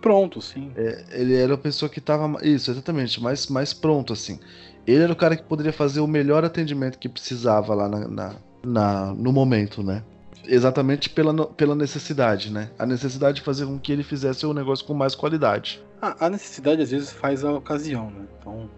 [0.00, 0.72] Pronto, sim.
[0.76, 4.38] É, ele era a pessoa que estava isso, exatamente, mais, mais pronto assim.
[4.86, 8.36] Ele era o cara que poderia fazer o melhor atendimento que precisava lá na, na
[8.64, 10.02] na, no momento, né?
[10.44, 12.70] Exatamente pela, pela necessidade, né?
[12.78, 15.82] A necessidade de fazer com que ele fizesse o negócio com mais qualidade.
[16.00, 18.26] A, a necessidade às vezes faz a ocasião, né?
[18.38, 18.70] Então,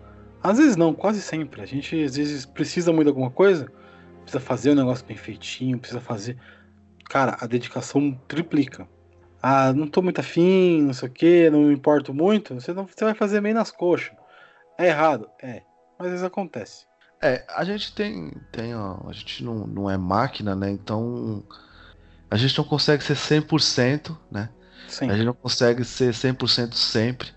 [0.42, 1.62] às vezes não, quase sempre.
[1.62, 3.70] A gente às vezes precisa muito de alguma coisa,
[4.22, 6.36] precisa fazer o um negócio bem feitinho, precisa fazer.
[7.08, 8.88] Cara, a dedicação triplica.
[9.42, 12.54] Ah, não tô muito afim, não sei o que, não me importo muito.
[12.54, 14.12] Você, não, você vai fazer meio nas coxas.
[14.78, 15.28] É errado?
[15.42, 15.62] É.
[15.98, 16.86] Mas às vezes acontece.
[17.22, 18.32] É, a gente tem.
[18.50, 20.70] tem ó, a gente não, não é máquina, né?
[20.70, 21.42] Então.
[22.30, 24.48] A gente não consegue ser 100%, né?
[24.88, 25.10] Sim.
[25.10, 27.28] A gente não consegue ser 100% sempre.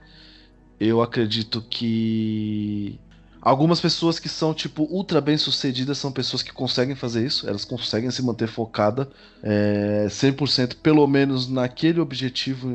[0.79, 2.99] Eu acredito que.
[3.41, 7.47] Algumas pessoas que são, tipo, ultra bem sucedidas são pessoas que conseguem fazer isso.
[7.47, 9.09] Elas conseguem se manter focada
[9.41, 12.69] é, 100%, pelo menos naquele objetivo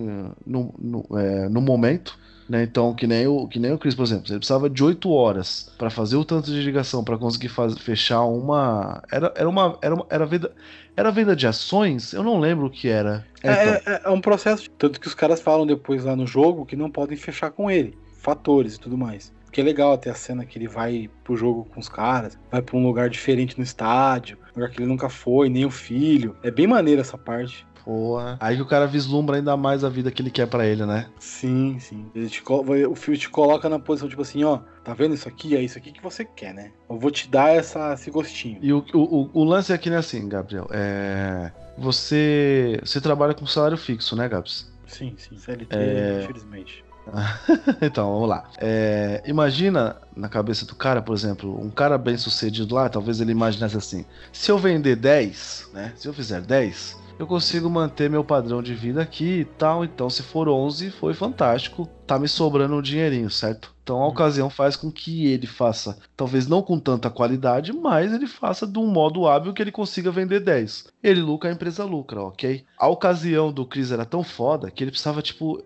[0.45, 2.19] no, no, é, no momento.
[2.49, 2.63] Né?
[2.63, 5.71] Então, que nem, o, que nem o Chris, por exemplo, ele precisava de 8 horas
[5.77, 9.03] para fazer o tanto de ligação para conseguir faz, fechar uma.
[9.13, 9.79] Era, era uma.
[9.83, 10.53] Era, uma, era venda.
[10.97, 12.13] Era venda de ações?
[12.13, 13.25] Eu não lembro o que era.
[13.43, 13.93] É, é, então.
[13.93, 14.69] é, é um processo.
[14.79, 17.97] Tanto que os caras falam depois lá no jogo que não podem fechar com ele.
[18.17, 19.33] Fatores e tudo mais.
[19.45, 22.61] Porque é legal até a cena que ele vai pro jogo com os caras, vai
[22.61, 26.37] pra um lugar diferente no estádio, lugar que ele nunca foi, nem o filho.
[26.43, 27.67] É bem maneiro essa parte.
[27.89, 28.37] Porra.
[28.39, 31.07] Aí que o cara vislumbra ainda mais a vida que ele quer para ele, né?
[31.19, 32.05] Sim, sim.
[32.15, 35.57] Ele te, o filme te coloca na posição, tipo assim, ó, tá vendo isso aqui?
[35.57, 36.71] É isso aqui que você quer, né?
[36.87, 38.59] Eu vou te dar essa, esse gostinho.
[38.61, 40.69] E o, o, o lance aqui é assim, Gabriel.
[40.71, 41.51] É.
[41.79, 42.79] Você.
[42.85, 44.71] Você trabalha com salário fixo, né, Gabs?
[44.87, 45.39] Sim, sim.
[45.39, 46.21] CLT, é...
[46.25, 46.85] infelizmente.
[47.81, 48.51] então, vamos lá.
[48.59, 53.33] É, imagina na cabeça do cara, por exemplo, um cara bem sucedido lá, talvez ele
[53.33, 55.95] imaginasse assim: se eu vender 10, né?
[55.97, 59.85] Se eu fizer 10, eu consigo manter meu padrão de vida aqui e tal.
[59.85, 61.89] Então, se for 11, foi fantástico.
[62.07, 63.75] Tá me sobrando um dinheirinho, certo?
[63.83, 64.09] Então, a uhum.
[64.09, 68.79] ocasião faz com que ele faça, talvez não com tanta qualidade, mas ele faça de
[68.79, 70.89] um modo hábil que ele consiga vender 10.
[71.03, 72.65] Ele lucra, a empresa lucra, ok?
[72.79, 75.63] A ocasião do Chris era tão foda que ele precisava, tipo,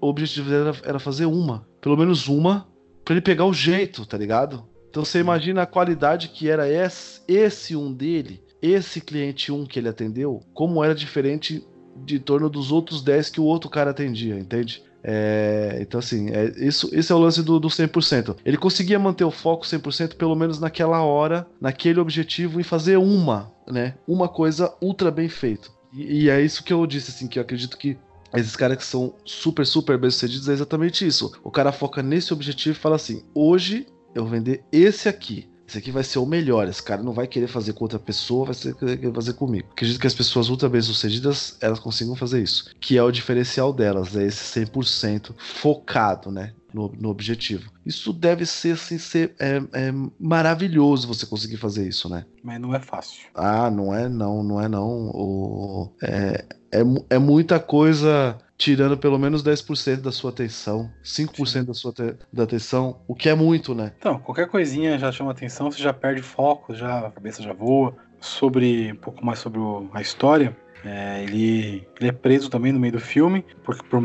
[0.00, 2.66] o objetivo dele era, era fazer uma, pelo menos uma,
[3.04, 4.68] para ele pegar o jeito, tá ligado?
[4.90, 9.78] Então você imagina a qualidade que era esse, esse um dele esse cliente 1 que
[9.78, 14.38] ele atendeu, como era diferente de torno dos outros 10 que o outro cara atendia,
[14.38, 14.82] entende?
[15.02, 18.36] É, então, assim, é, isso, esse é o lance do, do 100%.
[18.44, 23.52] Ele conseguia manter o foco 100% pelo menos naquela hora, naquele objetivo e fazer uma,
[23.66, 23.94] né?
[24.06, 25.68] Uma coisa ultra bem feita.
[25.92, 27.96] E, e é isso que eu disse, assim, que eu acredito que
[28.34, 31.32] esses caras que são super, super bem sucedidos é exatamente isso.
[31.42, 35.48] O cara foca nesse objetivo e fala assim: hoje eu vou vender esse aqui.
[35.70, 36.66] Esse aqui vai ser o melhor.
[36.66, 39.68] Esse cara não vai querer fazer com outra pessoa, vai querer fazer comigo.
[39.70, 42.74] Acredito que as pessoas ultra bem sucedidas elas consigam fazer isso.
[42.80, 46.52] Que é o diferencial delas, é esse 100% focado, né?
[46.74, 47.70] No, no, objetivo.
[47.84, 52.24] Isso deve ser, assim, ser é, é maravilhoso você conseguir fazer isso, né?
[52.44, 53.26] Mas não é fácil.
[53.34, 55.10] Ah, não é não, não é não.
[55.12, 56.80] O, é, é,
[57.10, 61.94] é muita coisa tirando pelo menos 10% da sua atenção, 5% da sua
[62.30, 63.94] da atenção, o que é muito, né?
[63.98, 67.96] Então, qualquer coisinha já chama atenção, você já perde foco, já a cabeça já voa.
[68.20, 72.78] Sobre um pouco mais sobre o, a história, é, ele, ele é preso também no
[72.78, 74.02] meio do filme, porque por,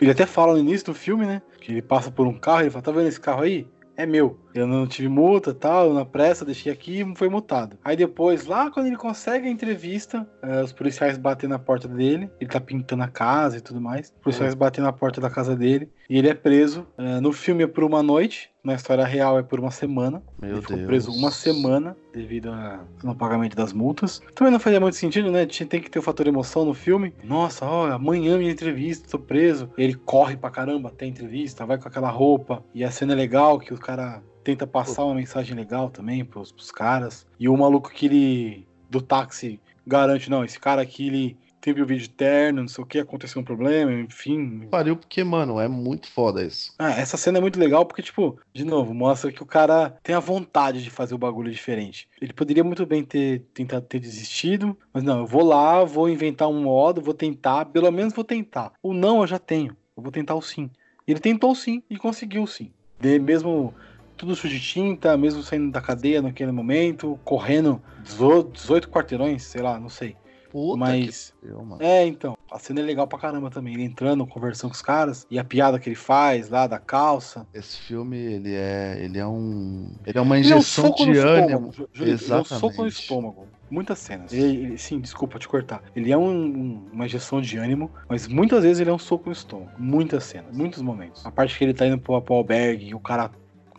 [0.00, 1.42] Ele até fala no início do filme, né?
[1.60, 3.66] Que ele passa por um carro, ele fala, tá vendo esse carro aí?
[3.98, 4.38] É meu.
[4.54, 7.78] Eu não tive multa tal, na pressa, deixei aqui e foi multado.
[7.84, 12.30] Aí depois, lá quando ele consegue a entrevista, eh, os policiais batem na porta dele,
[12.40, 14.08] ele tá pintando a casa e tudo mais.
[14.08, 16.86] Os policiais batem na porta da casa dele e ele é preso.
[16.98, 20.22] Eh, no filme é por uma noite, na história real é por uma semana.
[20.40, 20.86] Meu ele ficou Deus.
[20.86, 24.20] preso uma semana devido a não pagamento das multas.
[24.34, 25.46] Também não fazia muito sentido, né?
[25.46, 27.14] Tem que ter o fator emoção no filme.
[27.22, 29.70] Nossa, ó, amanhã minha entrevista, tô preso.
[29.78, 32.62] Ele corre pra caramba até a entrevista, vai com aquela roupa.
[32.74, 36.50] E a cena é legal, que o cara tenta passar uma mensagem legal também pros,
[36.50, 37.26] pros caras.
[37.38, 38.66] E o maluco que ele.
[38.88, 42.86] do táxi garante, não, esse cara aqui, ele teve o vídeo terno, não sei o
[42.86, 46.72] que, aconteceu um problema, enfim, Pariu porque, mano, é muito foda isso.
[46.78, 50.14] ah, essa cena é muito legal porque, tipo, de novo, mostra que o cara tem
[50.14, 52.08] a vontade de fazer o bagulho diferente.
[52.20, 56.48] Ele poderia muito bem ter tentado ter desistido, mas não, eu vou lá, vou inventar
[56.48, 58.72] um modo, vou tentar, pelo menos vou tentar.
[58.82, 60.70] O não eu já tenho, eu vou tentar o sim.
[61.06, 62.70] Ele tentou sim e conseguiu sim.
[62.98, 63.74] De, mesmo
[64.20, 69.62] tudo sujo de tinta, mesmo saindo da cadeia naquele momento, correndo 18 18 quarteirões, sei
[69.62, 70.14] lá, não sei.
[70.50, 71.32] Puta Mas.
[71.78, 72.36] É, então.
[72.50, 73.74] A cena é legal pra caramba também.
[73.74, 75.24] Ele entrando, conversando com os caras.
[75.30, 77.46] E a piada que ele faz lá da calça.
[77.54, 81.04] Esse filme, ele é, ele é um, ele é uma Ele é um injeção soco
[81.04, 81.44] de estômago.
[81.52, 81.72] ânimo.
[81.72, 83.00] Júlio, ele é um soco no Exatamente.
[83.00, 83.46] estômago.
[83.70, 84.32] Muitas cenas.
[84.32, 85.84] Ele- ele- sim, desculpa te cortar.
[85.94, 89.26] Ele é um- um- uma injeção de ânimo, mas muitas vezes ele é um soco
[89.26, 89.70] no estômago.
[89.78, 91.24] Muitas cenas, muitos momentos.
[91.24, 93.30] A parte que ele tá indo pro, pro albergue e o cara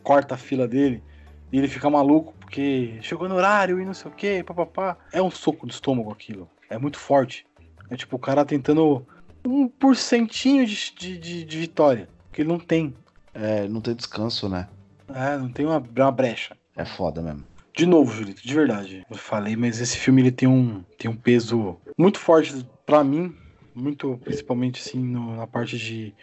[0.03, 1.03] corta a fila dele
[1.51, 4.97] e ele fica maluco porque chegou no horário e não sei o que, papapá.
[5.11, 6.49] É um soco no estômago aquilo.
[6.69, 7.45] É muito forte.
[7.89, 9.05] É tipo o cara tentando
[9.45, 12.07] um porcentinho de, de, de- de vitória.
[12.31, 12.93] Que ele não tem.
[13.33, 14.67] É, não tem descanso, né?
[15.13, 16.55] É, não tem uma, uma brecha.
[16.75, 17.43] É foda mesmo.
[17.75, 19.05] De novo, Julito, de verdade.
[19.09, 23.33] Eu falei, mas esse filme ele tem um, tem um peso muito forte pra mim.
[23.73, 26.13] Muito, principalmente assim, no- na parte de,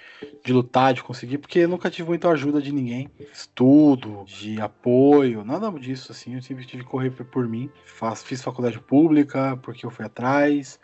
[0.45, 3.09] de lutar, de conseguir, porque eu nunca tive muita ajuda de ninguém.
[3.33, 6.35] Estudo, de apoio, nada disso, assim.
[6.35, 7.71] Eu sempre tive que correr por, mim.
[7.85, 10.79] Faz, fiz faculdade pública, porque eu fui atrás.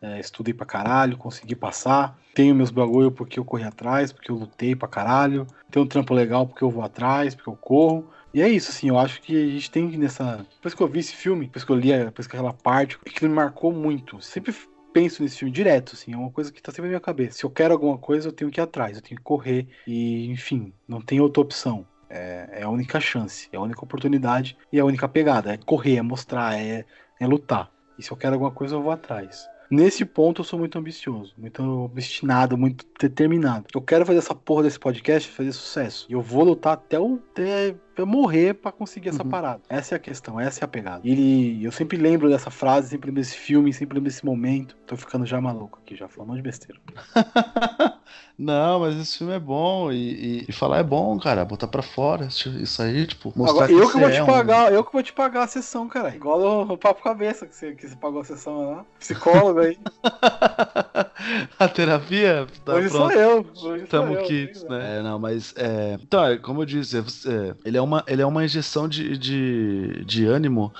[0.00, 2.16] é, estudei pra caralho, consegui passar.
[2.34, 5.46] Tenho meus bagulho porque eu corri atrás, porque eu lutei pra caralho.
[5.70, 8.08] Tenho um trampo legal porque eu vou atrás, porque eu corro.
[8.32, 10.46] E é isso, assim, eu acho que a gente tem que nessa.
[10.54, 13.30] Depois que eu vi esse filme, depois que eu li, depois que aquela parte, aquilo
[13.30, 14.20] me marcou muito.
[14.20, 14.52] Sempre
[14.98, 17.38] penso nesse filme direto, assim, é uma coisa que tá sempre na minha cabeça.
[17.38, 19.68] Se eu quero alguma coisa, eu tenho que ir atrás, eu tenho que correr.
[19.86, 21.86] E, enfim, não tem outra opção.
[22.10, 25.54] É, é a única chance, é a única oportunidade e é a única pegada.
[25.54, 26.84] É correr, é mostrar, é,
[27.20, 27.70] é lutar.
[27.96, 29.46] E se eu quero alguma coisa, eu vou atrás.
[29.70, 33.66] Nesse ponto eu sou muito ambicioso, muito obstinado, muito determinado.
[33.72, 36.06] Eu quero fazer essa porra desse podcast fazer sucesso.
[36.08, 39.28] E eu vou lutar até eu, até eu morrer pra conseguir essa Uhum.
[39.30, 39.60] parada.
[39.68, 41.00] Essa é a questão, essa é a pegada.
[41.04, 44.76] Ele, eu sempre lembro dessa frase, sempre lembro desse filme, sempre lembro desse momento.
[44.86, 46.80] Tô ficando já maluco aqui, já falando de besteira.
[48.38, 51.44] Não, mas esse filme é bom e, e- e falar é bom, cara.
[51.44, 54.26] Botar pra fora isso aí, tipo, mostrar Agora, eu que você vou é te um-
[54.26, 56.14] pagar, eu que vou te pagar a sessão, cara.
[56.14, 58.84] Igual o, o papo cabeça que você, que você pagou a sessão lá.
[59.00, 59.76] Psicólogo aí.
[61.58, 63.12] a terapia tá Hoje pronto.
[63.12, 63.38] sou eu.
[63.40, 64.22] Hoje sou Tamo eu.
[64.24, 64.82] kits, pois é.
[64.84, 64.98] né?
[64.98, 65.98] É, não, mas é.
[66.00, 69.16] Então, é, como eu disse, é, você- ele, é uma, ele é uma injeção de,
[69.16, 70.72] de, de ânimo.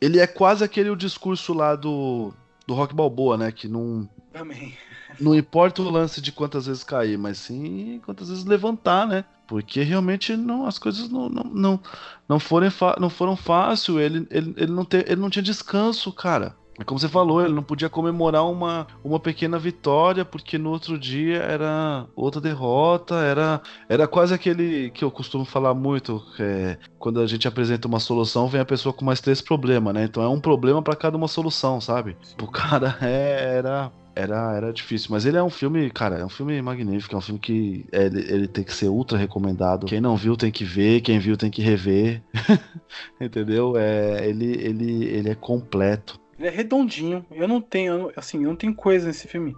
[0.00, 2.32] Ele é quase aquele o discurso lá do,
[2.66, 3.50] do Rock Balboa, né?
[3.50, 4.76] Que não, Também.
[5.18, 9.24] não importa o lance de quantas vezes cair, mas sim quantas vezes levantar, né?
[9.46, 11.80] Porque realmente não, as coisas não, não, não,
[12.28, 12.68] não, foram,
[13.00, 13.98] não foram fácil.
[13.98, 16.54] Ele, ele, ele, não te, ele não tinha descanso, cara.
[16.84, 21.38] Como você falou, ele não podia comemorar uma, uma pequena vitória, porque no outro dia
[21.38, 27.26] era outra derrota, era, era quase aquele que eu costumo falar muito, é, quando a
[27.26, 30.04] gente apresenta uma solução, vem a pessoa com mais três problemas, né?
[30.04, 32.16] Então é um problema pra cada uma solução, sabe?
[32.40, 36.28] O cara é, era era, era difícil, mas ele é um filme, cara, é um
[36.28, 39.86] filme magnífico, é um filme que ele, ele tem que ser ultra recomendado.
[39.86, 42.22] Quem não viu tem que ver, quem viu tem que rever.
[43.20, 43.76] Entendeu?
[43.76, 46.20] É, ele, ele, ele é completo.
[46.40, 47.24] Ele é redondinho.
[47.30, 49.54] Eu não tenho, eu não- assim, eu não tenho coisa nesse filme.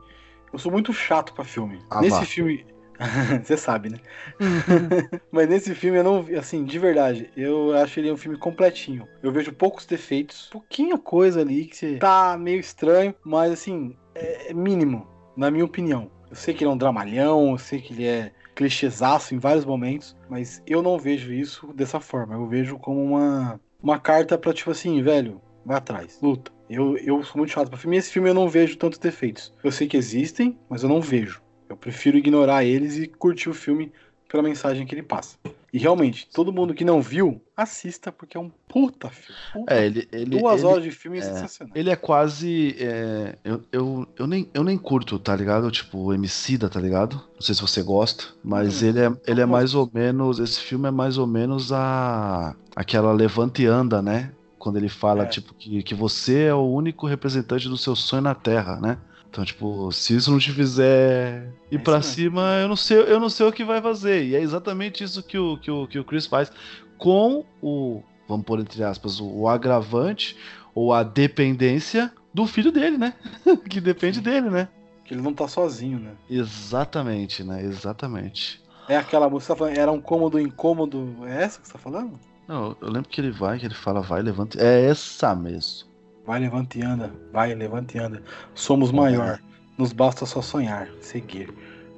[0.53, 1.81] Eu sou muito chato pra filme.
[1.89, 2.25] Ah, nesse vá.
[2.25, 2.67] filme.
[3.43, 3.99] Você sabe, né?
[5.31, 6.27] Mas nesse filme eu não.
[6.39, 9.07] Assim, de verdade, eu acho ele um filme completinho.
[9.23, 14.55] Eu vejo poucos defeitos, pouquinha coisa ali que tá meio estranho, mas assim, é é
[14.55, 16.11] mínimo, na minha opinião.
[16.29, 19.65] Eu sei que ele é um dramalhão, eu sei que ele é clichêzaço em vários
[19.65, 22.35] momentos, mas eu não vejo isso dessa forma.
[22.35, 26.51] Eu vejo como uma, uma carta pra, tipo assim, velho, vai atrás, luta.
[26.75, 27.97] Eu, eu sou muito chato pra filme.
[27.97, 29.53] E esse filme eu não vejo tantos defeitos.
[29.63, 31.41] Eu sei que existem, mas eu não vejo.
[31.69, 33.93] Eu prefiro ignorar eles e curtir o filme
[34.29, 35.37] pela mensagem que ele passa.
[35.73, 39.41] E realmente, todo mundo que não viu, assista, porque é um puta filme.
[39.53, 40.09] Puta É, ele.
[40.13, 41.73] ele Duas ele, horas de filme é, é, sensacional.
[41.75, 42.77] Ele é quase.
[42.79, 45.71] é, eu, eu, eu, nem, eu nem curto, tá ligado?
[45.71, 47.17] Tipo, Emicida, tá ligado?
[47.35, 49.49] Não sei se você gosta, mas Hum, ele é, ele é gosto.
[49.49, 50.39] mais ou menos.
[50.39, 52.55] Esse filme é mais ou menos a.
[52.77, 54.31] aquela Levante e Anda, né?
[54.63, 55.27] Quando ele fala, É.
[55.27, 58.97] tipo, que, que você é o único representante do seu sonho na Terra, né?
[59.29, 62.97] Então, tipo, se isso não te fizer ir É pra isso cima, eu não sei,
[62.99, 64.25] eu não sei o que vai fazer.
[64.25, 66.53] E é exatamente isso que o, que o, que o Chris faz
[66.97, 70.37] com o, vamos pôr entre aspas, o, o agravante
[70.73, 73.15] ou a dependência do filho dele, né?
[73.69, 74.23] que depende Sim.
[74.23, 74.69] dele, né?
[75.05, 76.13] Que ele não tá sozinho, né?
[76.31, 77.65] Exatamente, né?
[77.65, 78.63] Exatamente.
[78.89, 81.17] É aquela música que você tá falando, era um cômodo incômodo.
[81.27, 82.17] É essa que você tá falando?
[82.49, 84.61] Não, eu lembro que ele vai, que ele fala, vai, levanta.
[84.63, 85.89] É essa mesmo.
[86.27, 87.13] Vai, levanta e anda.
[87.33, 88.23] Vai, levanta e anda.
[88.55, 89.41] Somos maior.
[89.79, 91.53] Nos basta só sonhar, seguir.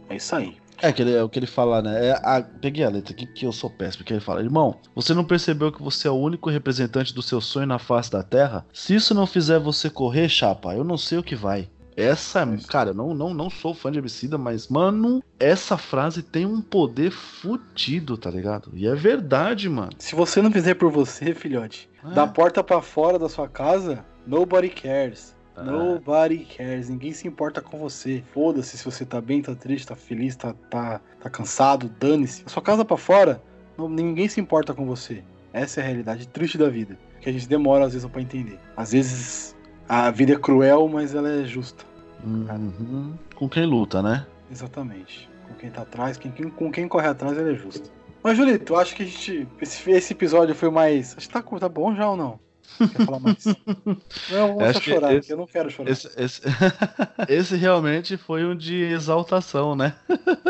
[0.08, 0.56] É isso aí.
[0.82, 2.08] É, que ele, é o que ele fala, né?
[2.08, 4.04] É a- peguei a letra aqui que eu sou péssimo.
[4.04, 7.40] Que ele fala: Irmão, você não percebeu que você é o único representante do seu
[7.40, 8.66] sonho na face da terra?
[8.72, 11.70] Se isso não fizer você correr, chapa, eu não sei o que vai.
[11.96, 16.44] Essa, cara, eu não, não, não sou fã de Emicida, mas, mano, essa frase tem
[16.44, 18.70] um poder fudido, tá ligado?
[18.74, 19.90] E é verdade, mano.
[19.98, 22.10] Se você não fizer por você, filhote, É.
[22.14, 25.34] da porta pra fora da sua casa, nobody cares.
[25.56, 25.62] É.
[25.62, 26.88] Nobody cares.
[26.88, 28.24] Ninguém se importa com você.
[28.34, 32.42] Foda-se se você tá bem, tá triste, tá feliz, tá, tá, tá cansado, dane-se.
[32.44, 33.40] A sua casa pra fora,
[33.78, 35.22] não- ninguém se importa com você.
[35.52, 36.98] Essa é a realidade triste da vida.
[37.20, 38.58] Que a gente demora às vezes pra entender.
[38.76, 39.56] Às vezes
[39.88, 41.84] a vida é cruel, mas ela é justa.
[42.24, 43.14] Uhum.
[43.34, 44.26] Com quem luta, né?
[44.50, 45.28] Exatamente.
[45.48, 47.88] Com quem tá atrás, quem, quem- com quem corre atrás, ela é justa.
[48.22, 49.46] Mas, Julito, eu acho que a gente.
[49.60, 51.14] Esse, esse episódio foi mais.
[51.16, 52.40] Acho que tá, tá bom já ou não?
[52.78, 53.44] Quer falar mais?
[54.32, 55.90] Não, vou que chorar, esse- eu não quero chorar.
[55.90, 56.40] Esse, esse,
[57.28, 59.94] esse realmente foi um de exaltação, né?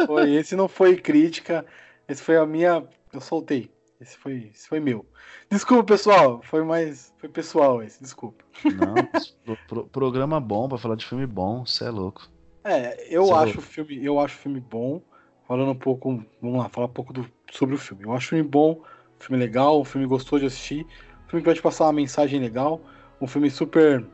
[0.06, 1.66] Foi, esse não foi crítica,
[2.08, 2.84] esse foi a minha.
[3.12, 3.68] Eu soltei.
[4.04, 5.06] Esse foi, esse foi meu.
[5.50, 6.42] Desculpa, pessoal.
[6.42, 7.14] Foi mais.
[7.16, 8.44] Foi pessoal esse, desculpa.
[8.70, 9.08] Não,
[9.42, 12.28] pro- pro- programa bom pra falar de filme bom, você é louco.
[12.62, 15.00] É, eu Você acho o filme, eu acho filme bom.
[15.48, 18.04] Falando um pouco, vamos lá, falar um pouco do- sobre o filme.
[18.04, 18.82] Eu acho o filme bom,
[19.18, 20.84] filme legal, um filme gostoso de assistir,
[21.26, 22.80] um filme que vai te passar uma mensagem legal,
[23.20, 24.04] um filme super,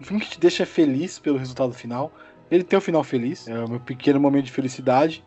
[0.00, 2.12] um filme que te deixa feliz pelo resultado final.
[2.50, 5.24] Ele tem um final feliz, é o meu pequeno momento de felicidade.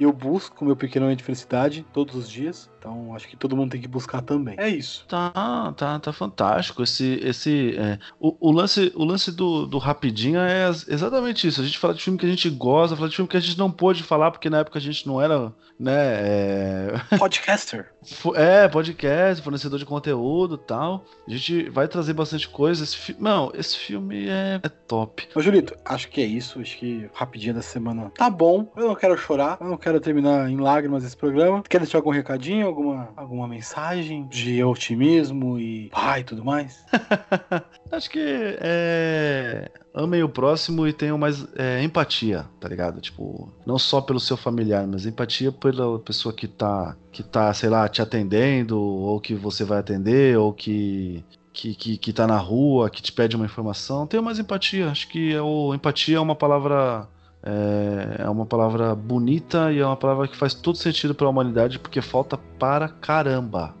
[0.00, 3.56] Eu busco o meu pequeno momento de felicidade todos os dias, então acho que todo
[3.56, 4.56] mundo tem que buscar também.
[4.58, 5.06] É isso.
[5.06, 6.82] Tá, tá, tá fantástico.
[6.82, 11.60] Esse, esse, é, o, o lance, o lance do, do rapidinho é ex- exatamente isso.
[11.60, 13.56] A gente fala de filme que a gente gosta, fala de filme que a gente
[13.56, 17.92] não pôde falar porque na época a gente não era, né, é, Podcaster.
[18.34, 21.04] É, podcast, fornecedor de conteúdo e tal.
[21.26, 22.82] A gente vai trazer bastante coisa.
[22.82, 23.16] Esse fi...
[23.16, 25.28] Não, esse filme é, é top.
[25.36, 26.60] Ô, Julito, acho que é isso.
[26.60, 28.72] Acho que rapidinho da semana tá bom.
[28.76, 31.62] Eu não quero chorar, eu não quero terminar em lágrimas esse programa.
[31.62, 36.84] Quer deixar algum recadinho, alguma, alguma mensagem de otimismo e pai e tudo mais?
[37.90, 38.18] Acho que
[38.60, 39.70] é.
[39.94, 43.00] Amem o próximo e tenham mais é, empatia, tá ligado?
[43.00, 47.68] Tipo, não só pelo seu familiar, mas empatia pela pessoa que tá, que tá, sei
[47.68, 51.24] lá, te atendendo, ou que você vai atender, ou que.
[51.54, 54.88] Que, que, que tá na rua, que te pede uma informação, tenha mais empatia.
[54.88, 57.06] Acho que é o, empatia é uma palavra
[57.42, 61.30] É, é uma palavra bonita e é uma palavra que faz todo sentido para a
[61.30, 63.74] humanidade porque falta para caramba.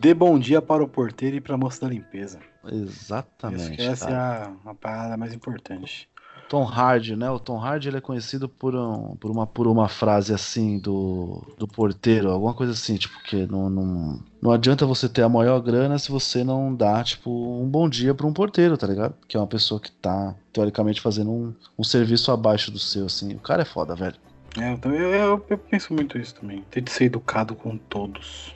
[0.00, 2.40] Dê bom dia para o porteiro e para a moça da limpeza.
[2.66, 3.80] Exatamente.
[3.80, 6.08] Essa é a, a parada mais importante.
[6.48, 7.30] Tom Hardy, né?
[7.30, 11.42] O Tom Hardy ele é conhecido por, um, por, uma, por uma frase assim do,
[11.58, 15.58] do porteiro, alguma coisa assim, tipo, que não, não, não adianta você ter a maior
[15.60, 19.14] grana se você não dá, tipo, um bom dia para um porteiro, tá ligado?
[19.26, 23.34] Que é uma pessoa que tá, teoricamente, fazendo um, um serviço abaixo do seu, assim.
[23.34, 24.16] O cara é foda, velho.
[24.56, 26.62] É, eu, eu- eu penso muito isso também.
[26.70, 28.54] Tem de ser educado com todos.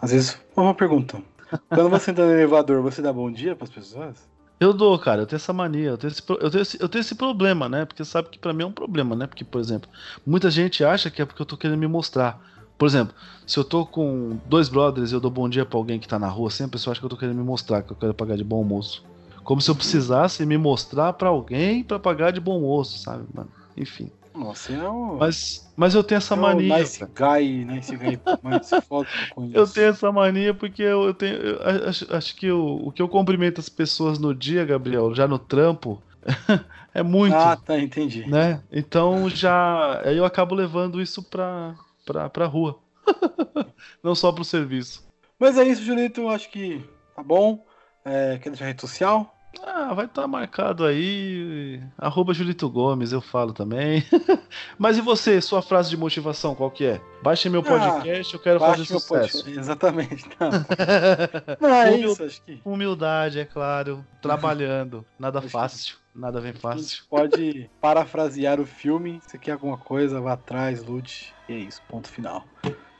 [0.00, 1.20] Às vezes, uma pergunta.
[1.68, 4.28] Quando você entra no elevador, você dá bom dia para as pessoas?
[4.60, 7.00] Eu dou, cara, eu tenho essa mania, eu tenho esse, eu tenho esse, eu tenho
[7.00, 7.84] esse problema, né?
[7.86, 9.26] Porque sabe que pra mim é um problema, né?
[9.26, 9.88] Porque, por exemplo,
[10.26, 12.40] muita gente acha que é porque eu tô querendo me mostrar.
[12.76, 13.14] Por exemplo,
[13.46, 16.18] se eu tô com dois brothers e eu dou bom dia pra alguém que tá
[16.18, 18.14] na rua, sempre a pessoa acha que eu tô querendo me mostrar, que eu quero
[18.14, 19.06] pagar de bom almoço.
[19.44, 23.52] Como se eu precisasse me mostrar pra alguém pra pagar de bom almoço, sabe, mano?
[23.76, 24.12] Enfim.
[24.38, 25.16] Nossa, é o.
[25.18, 26.78] Mas, mas eu tenho essa é o mania.
[26.78, 29.56] Nice guy, nice guy, mas foda que eu conheço.
[29.58, 31.34] Eu tenho essa mania porque eu, eu tenho.
[31.34, 35.26] eu acho, acho que o, o que eu cumprimento as pessoas no dia, Gabriel, já
[35.26, 36.00] no trampo,
[36.94, 37.34] é muito.
[37.34, 38.28] Ah, tá, entendi.
[38.30, 38.62] né?
[38.70, 40.02] Então já.
[40.04, 41.74] Aí eu acabo levando isso pra,
[42.06, 42.78] pra, pra rua.
[44.02, 45.04] Não só pro serviço.
[45.36, 46.20] Mas é isso, Julito.
[46.20, 46.84] Eu acho que
[47.16, 47.66] tá bom.
[48.04, 49.34] É, quer deixar rede social?
[49.62, 51.80] Ah, vai estar tá marcado aí.
[51.96, 54.04] Arroba Julito Gomes, eu falo também.
[54.78, 57.00] Mas e você, sua frase de motivação, qual que é?
[57.22, 59.08] Baixe meu ah, podcast, ah, eu quero fazer sucesso.
[59.08, 59.58] Podcast.
[59.58, 60.28] Exatamente.
[60.38, 60.50] Não,
[61.68, 62.12] não é Humil...
[62.12, 62.60] isso, acho que.
[62.64, 64.04] Humildade, é claro.
[64.20, 65.04] Trabalhando.
[65.18, 65.96] Nada acho fácil.
[65.96, 66.18] Que...
[66.18, 67.04] Nada vem fácil.
[67.08, 69.20] pode parafrasear o filme.
[69.26, 71.32] Se quer alguma coisa, vá atrás, lute.
[71.48, 72.44] E é isso, ponto final.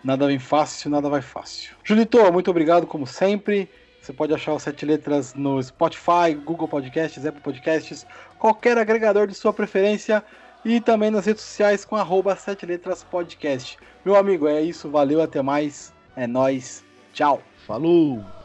[0.04, 1.74] Nada vem fácil, nada vai fácil.
[1.82, 3.68] Julito, muito obrigado como sempre.
[4.08, 8.06] Você pode achar o Sete Letras no Spotify, Google Podcasts, Apple Podcasts,
[8.38, 10.24] qualquer agregador de sua preferência
[10.64, 13.76] e também nas redes sociais com arroba Sete Letras Podcast.
[14.02, 16.82] Meu amigo, é isso, valeu, até mais, é nós,
[17.12, 17.42] tchau.
[17.66, 18.37] Falou!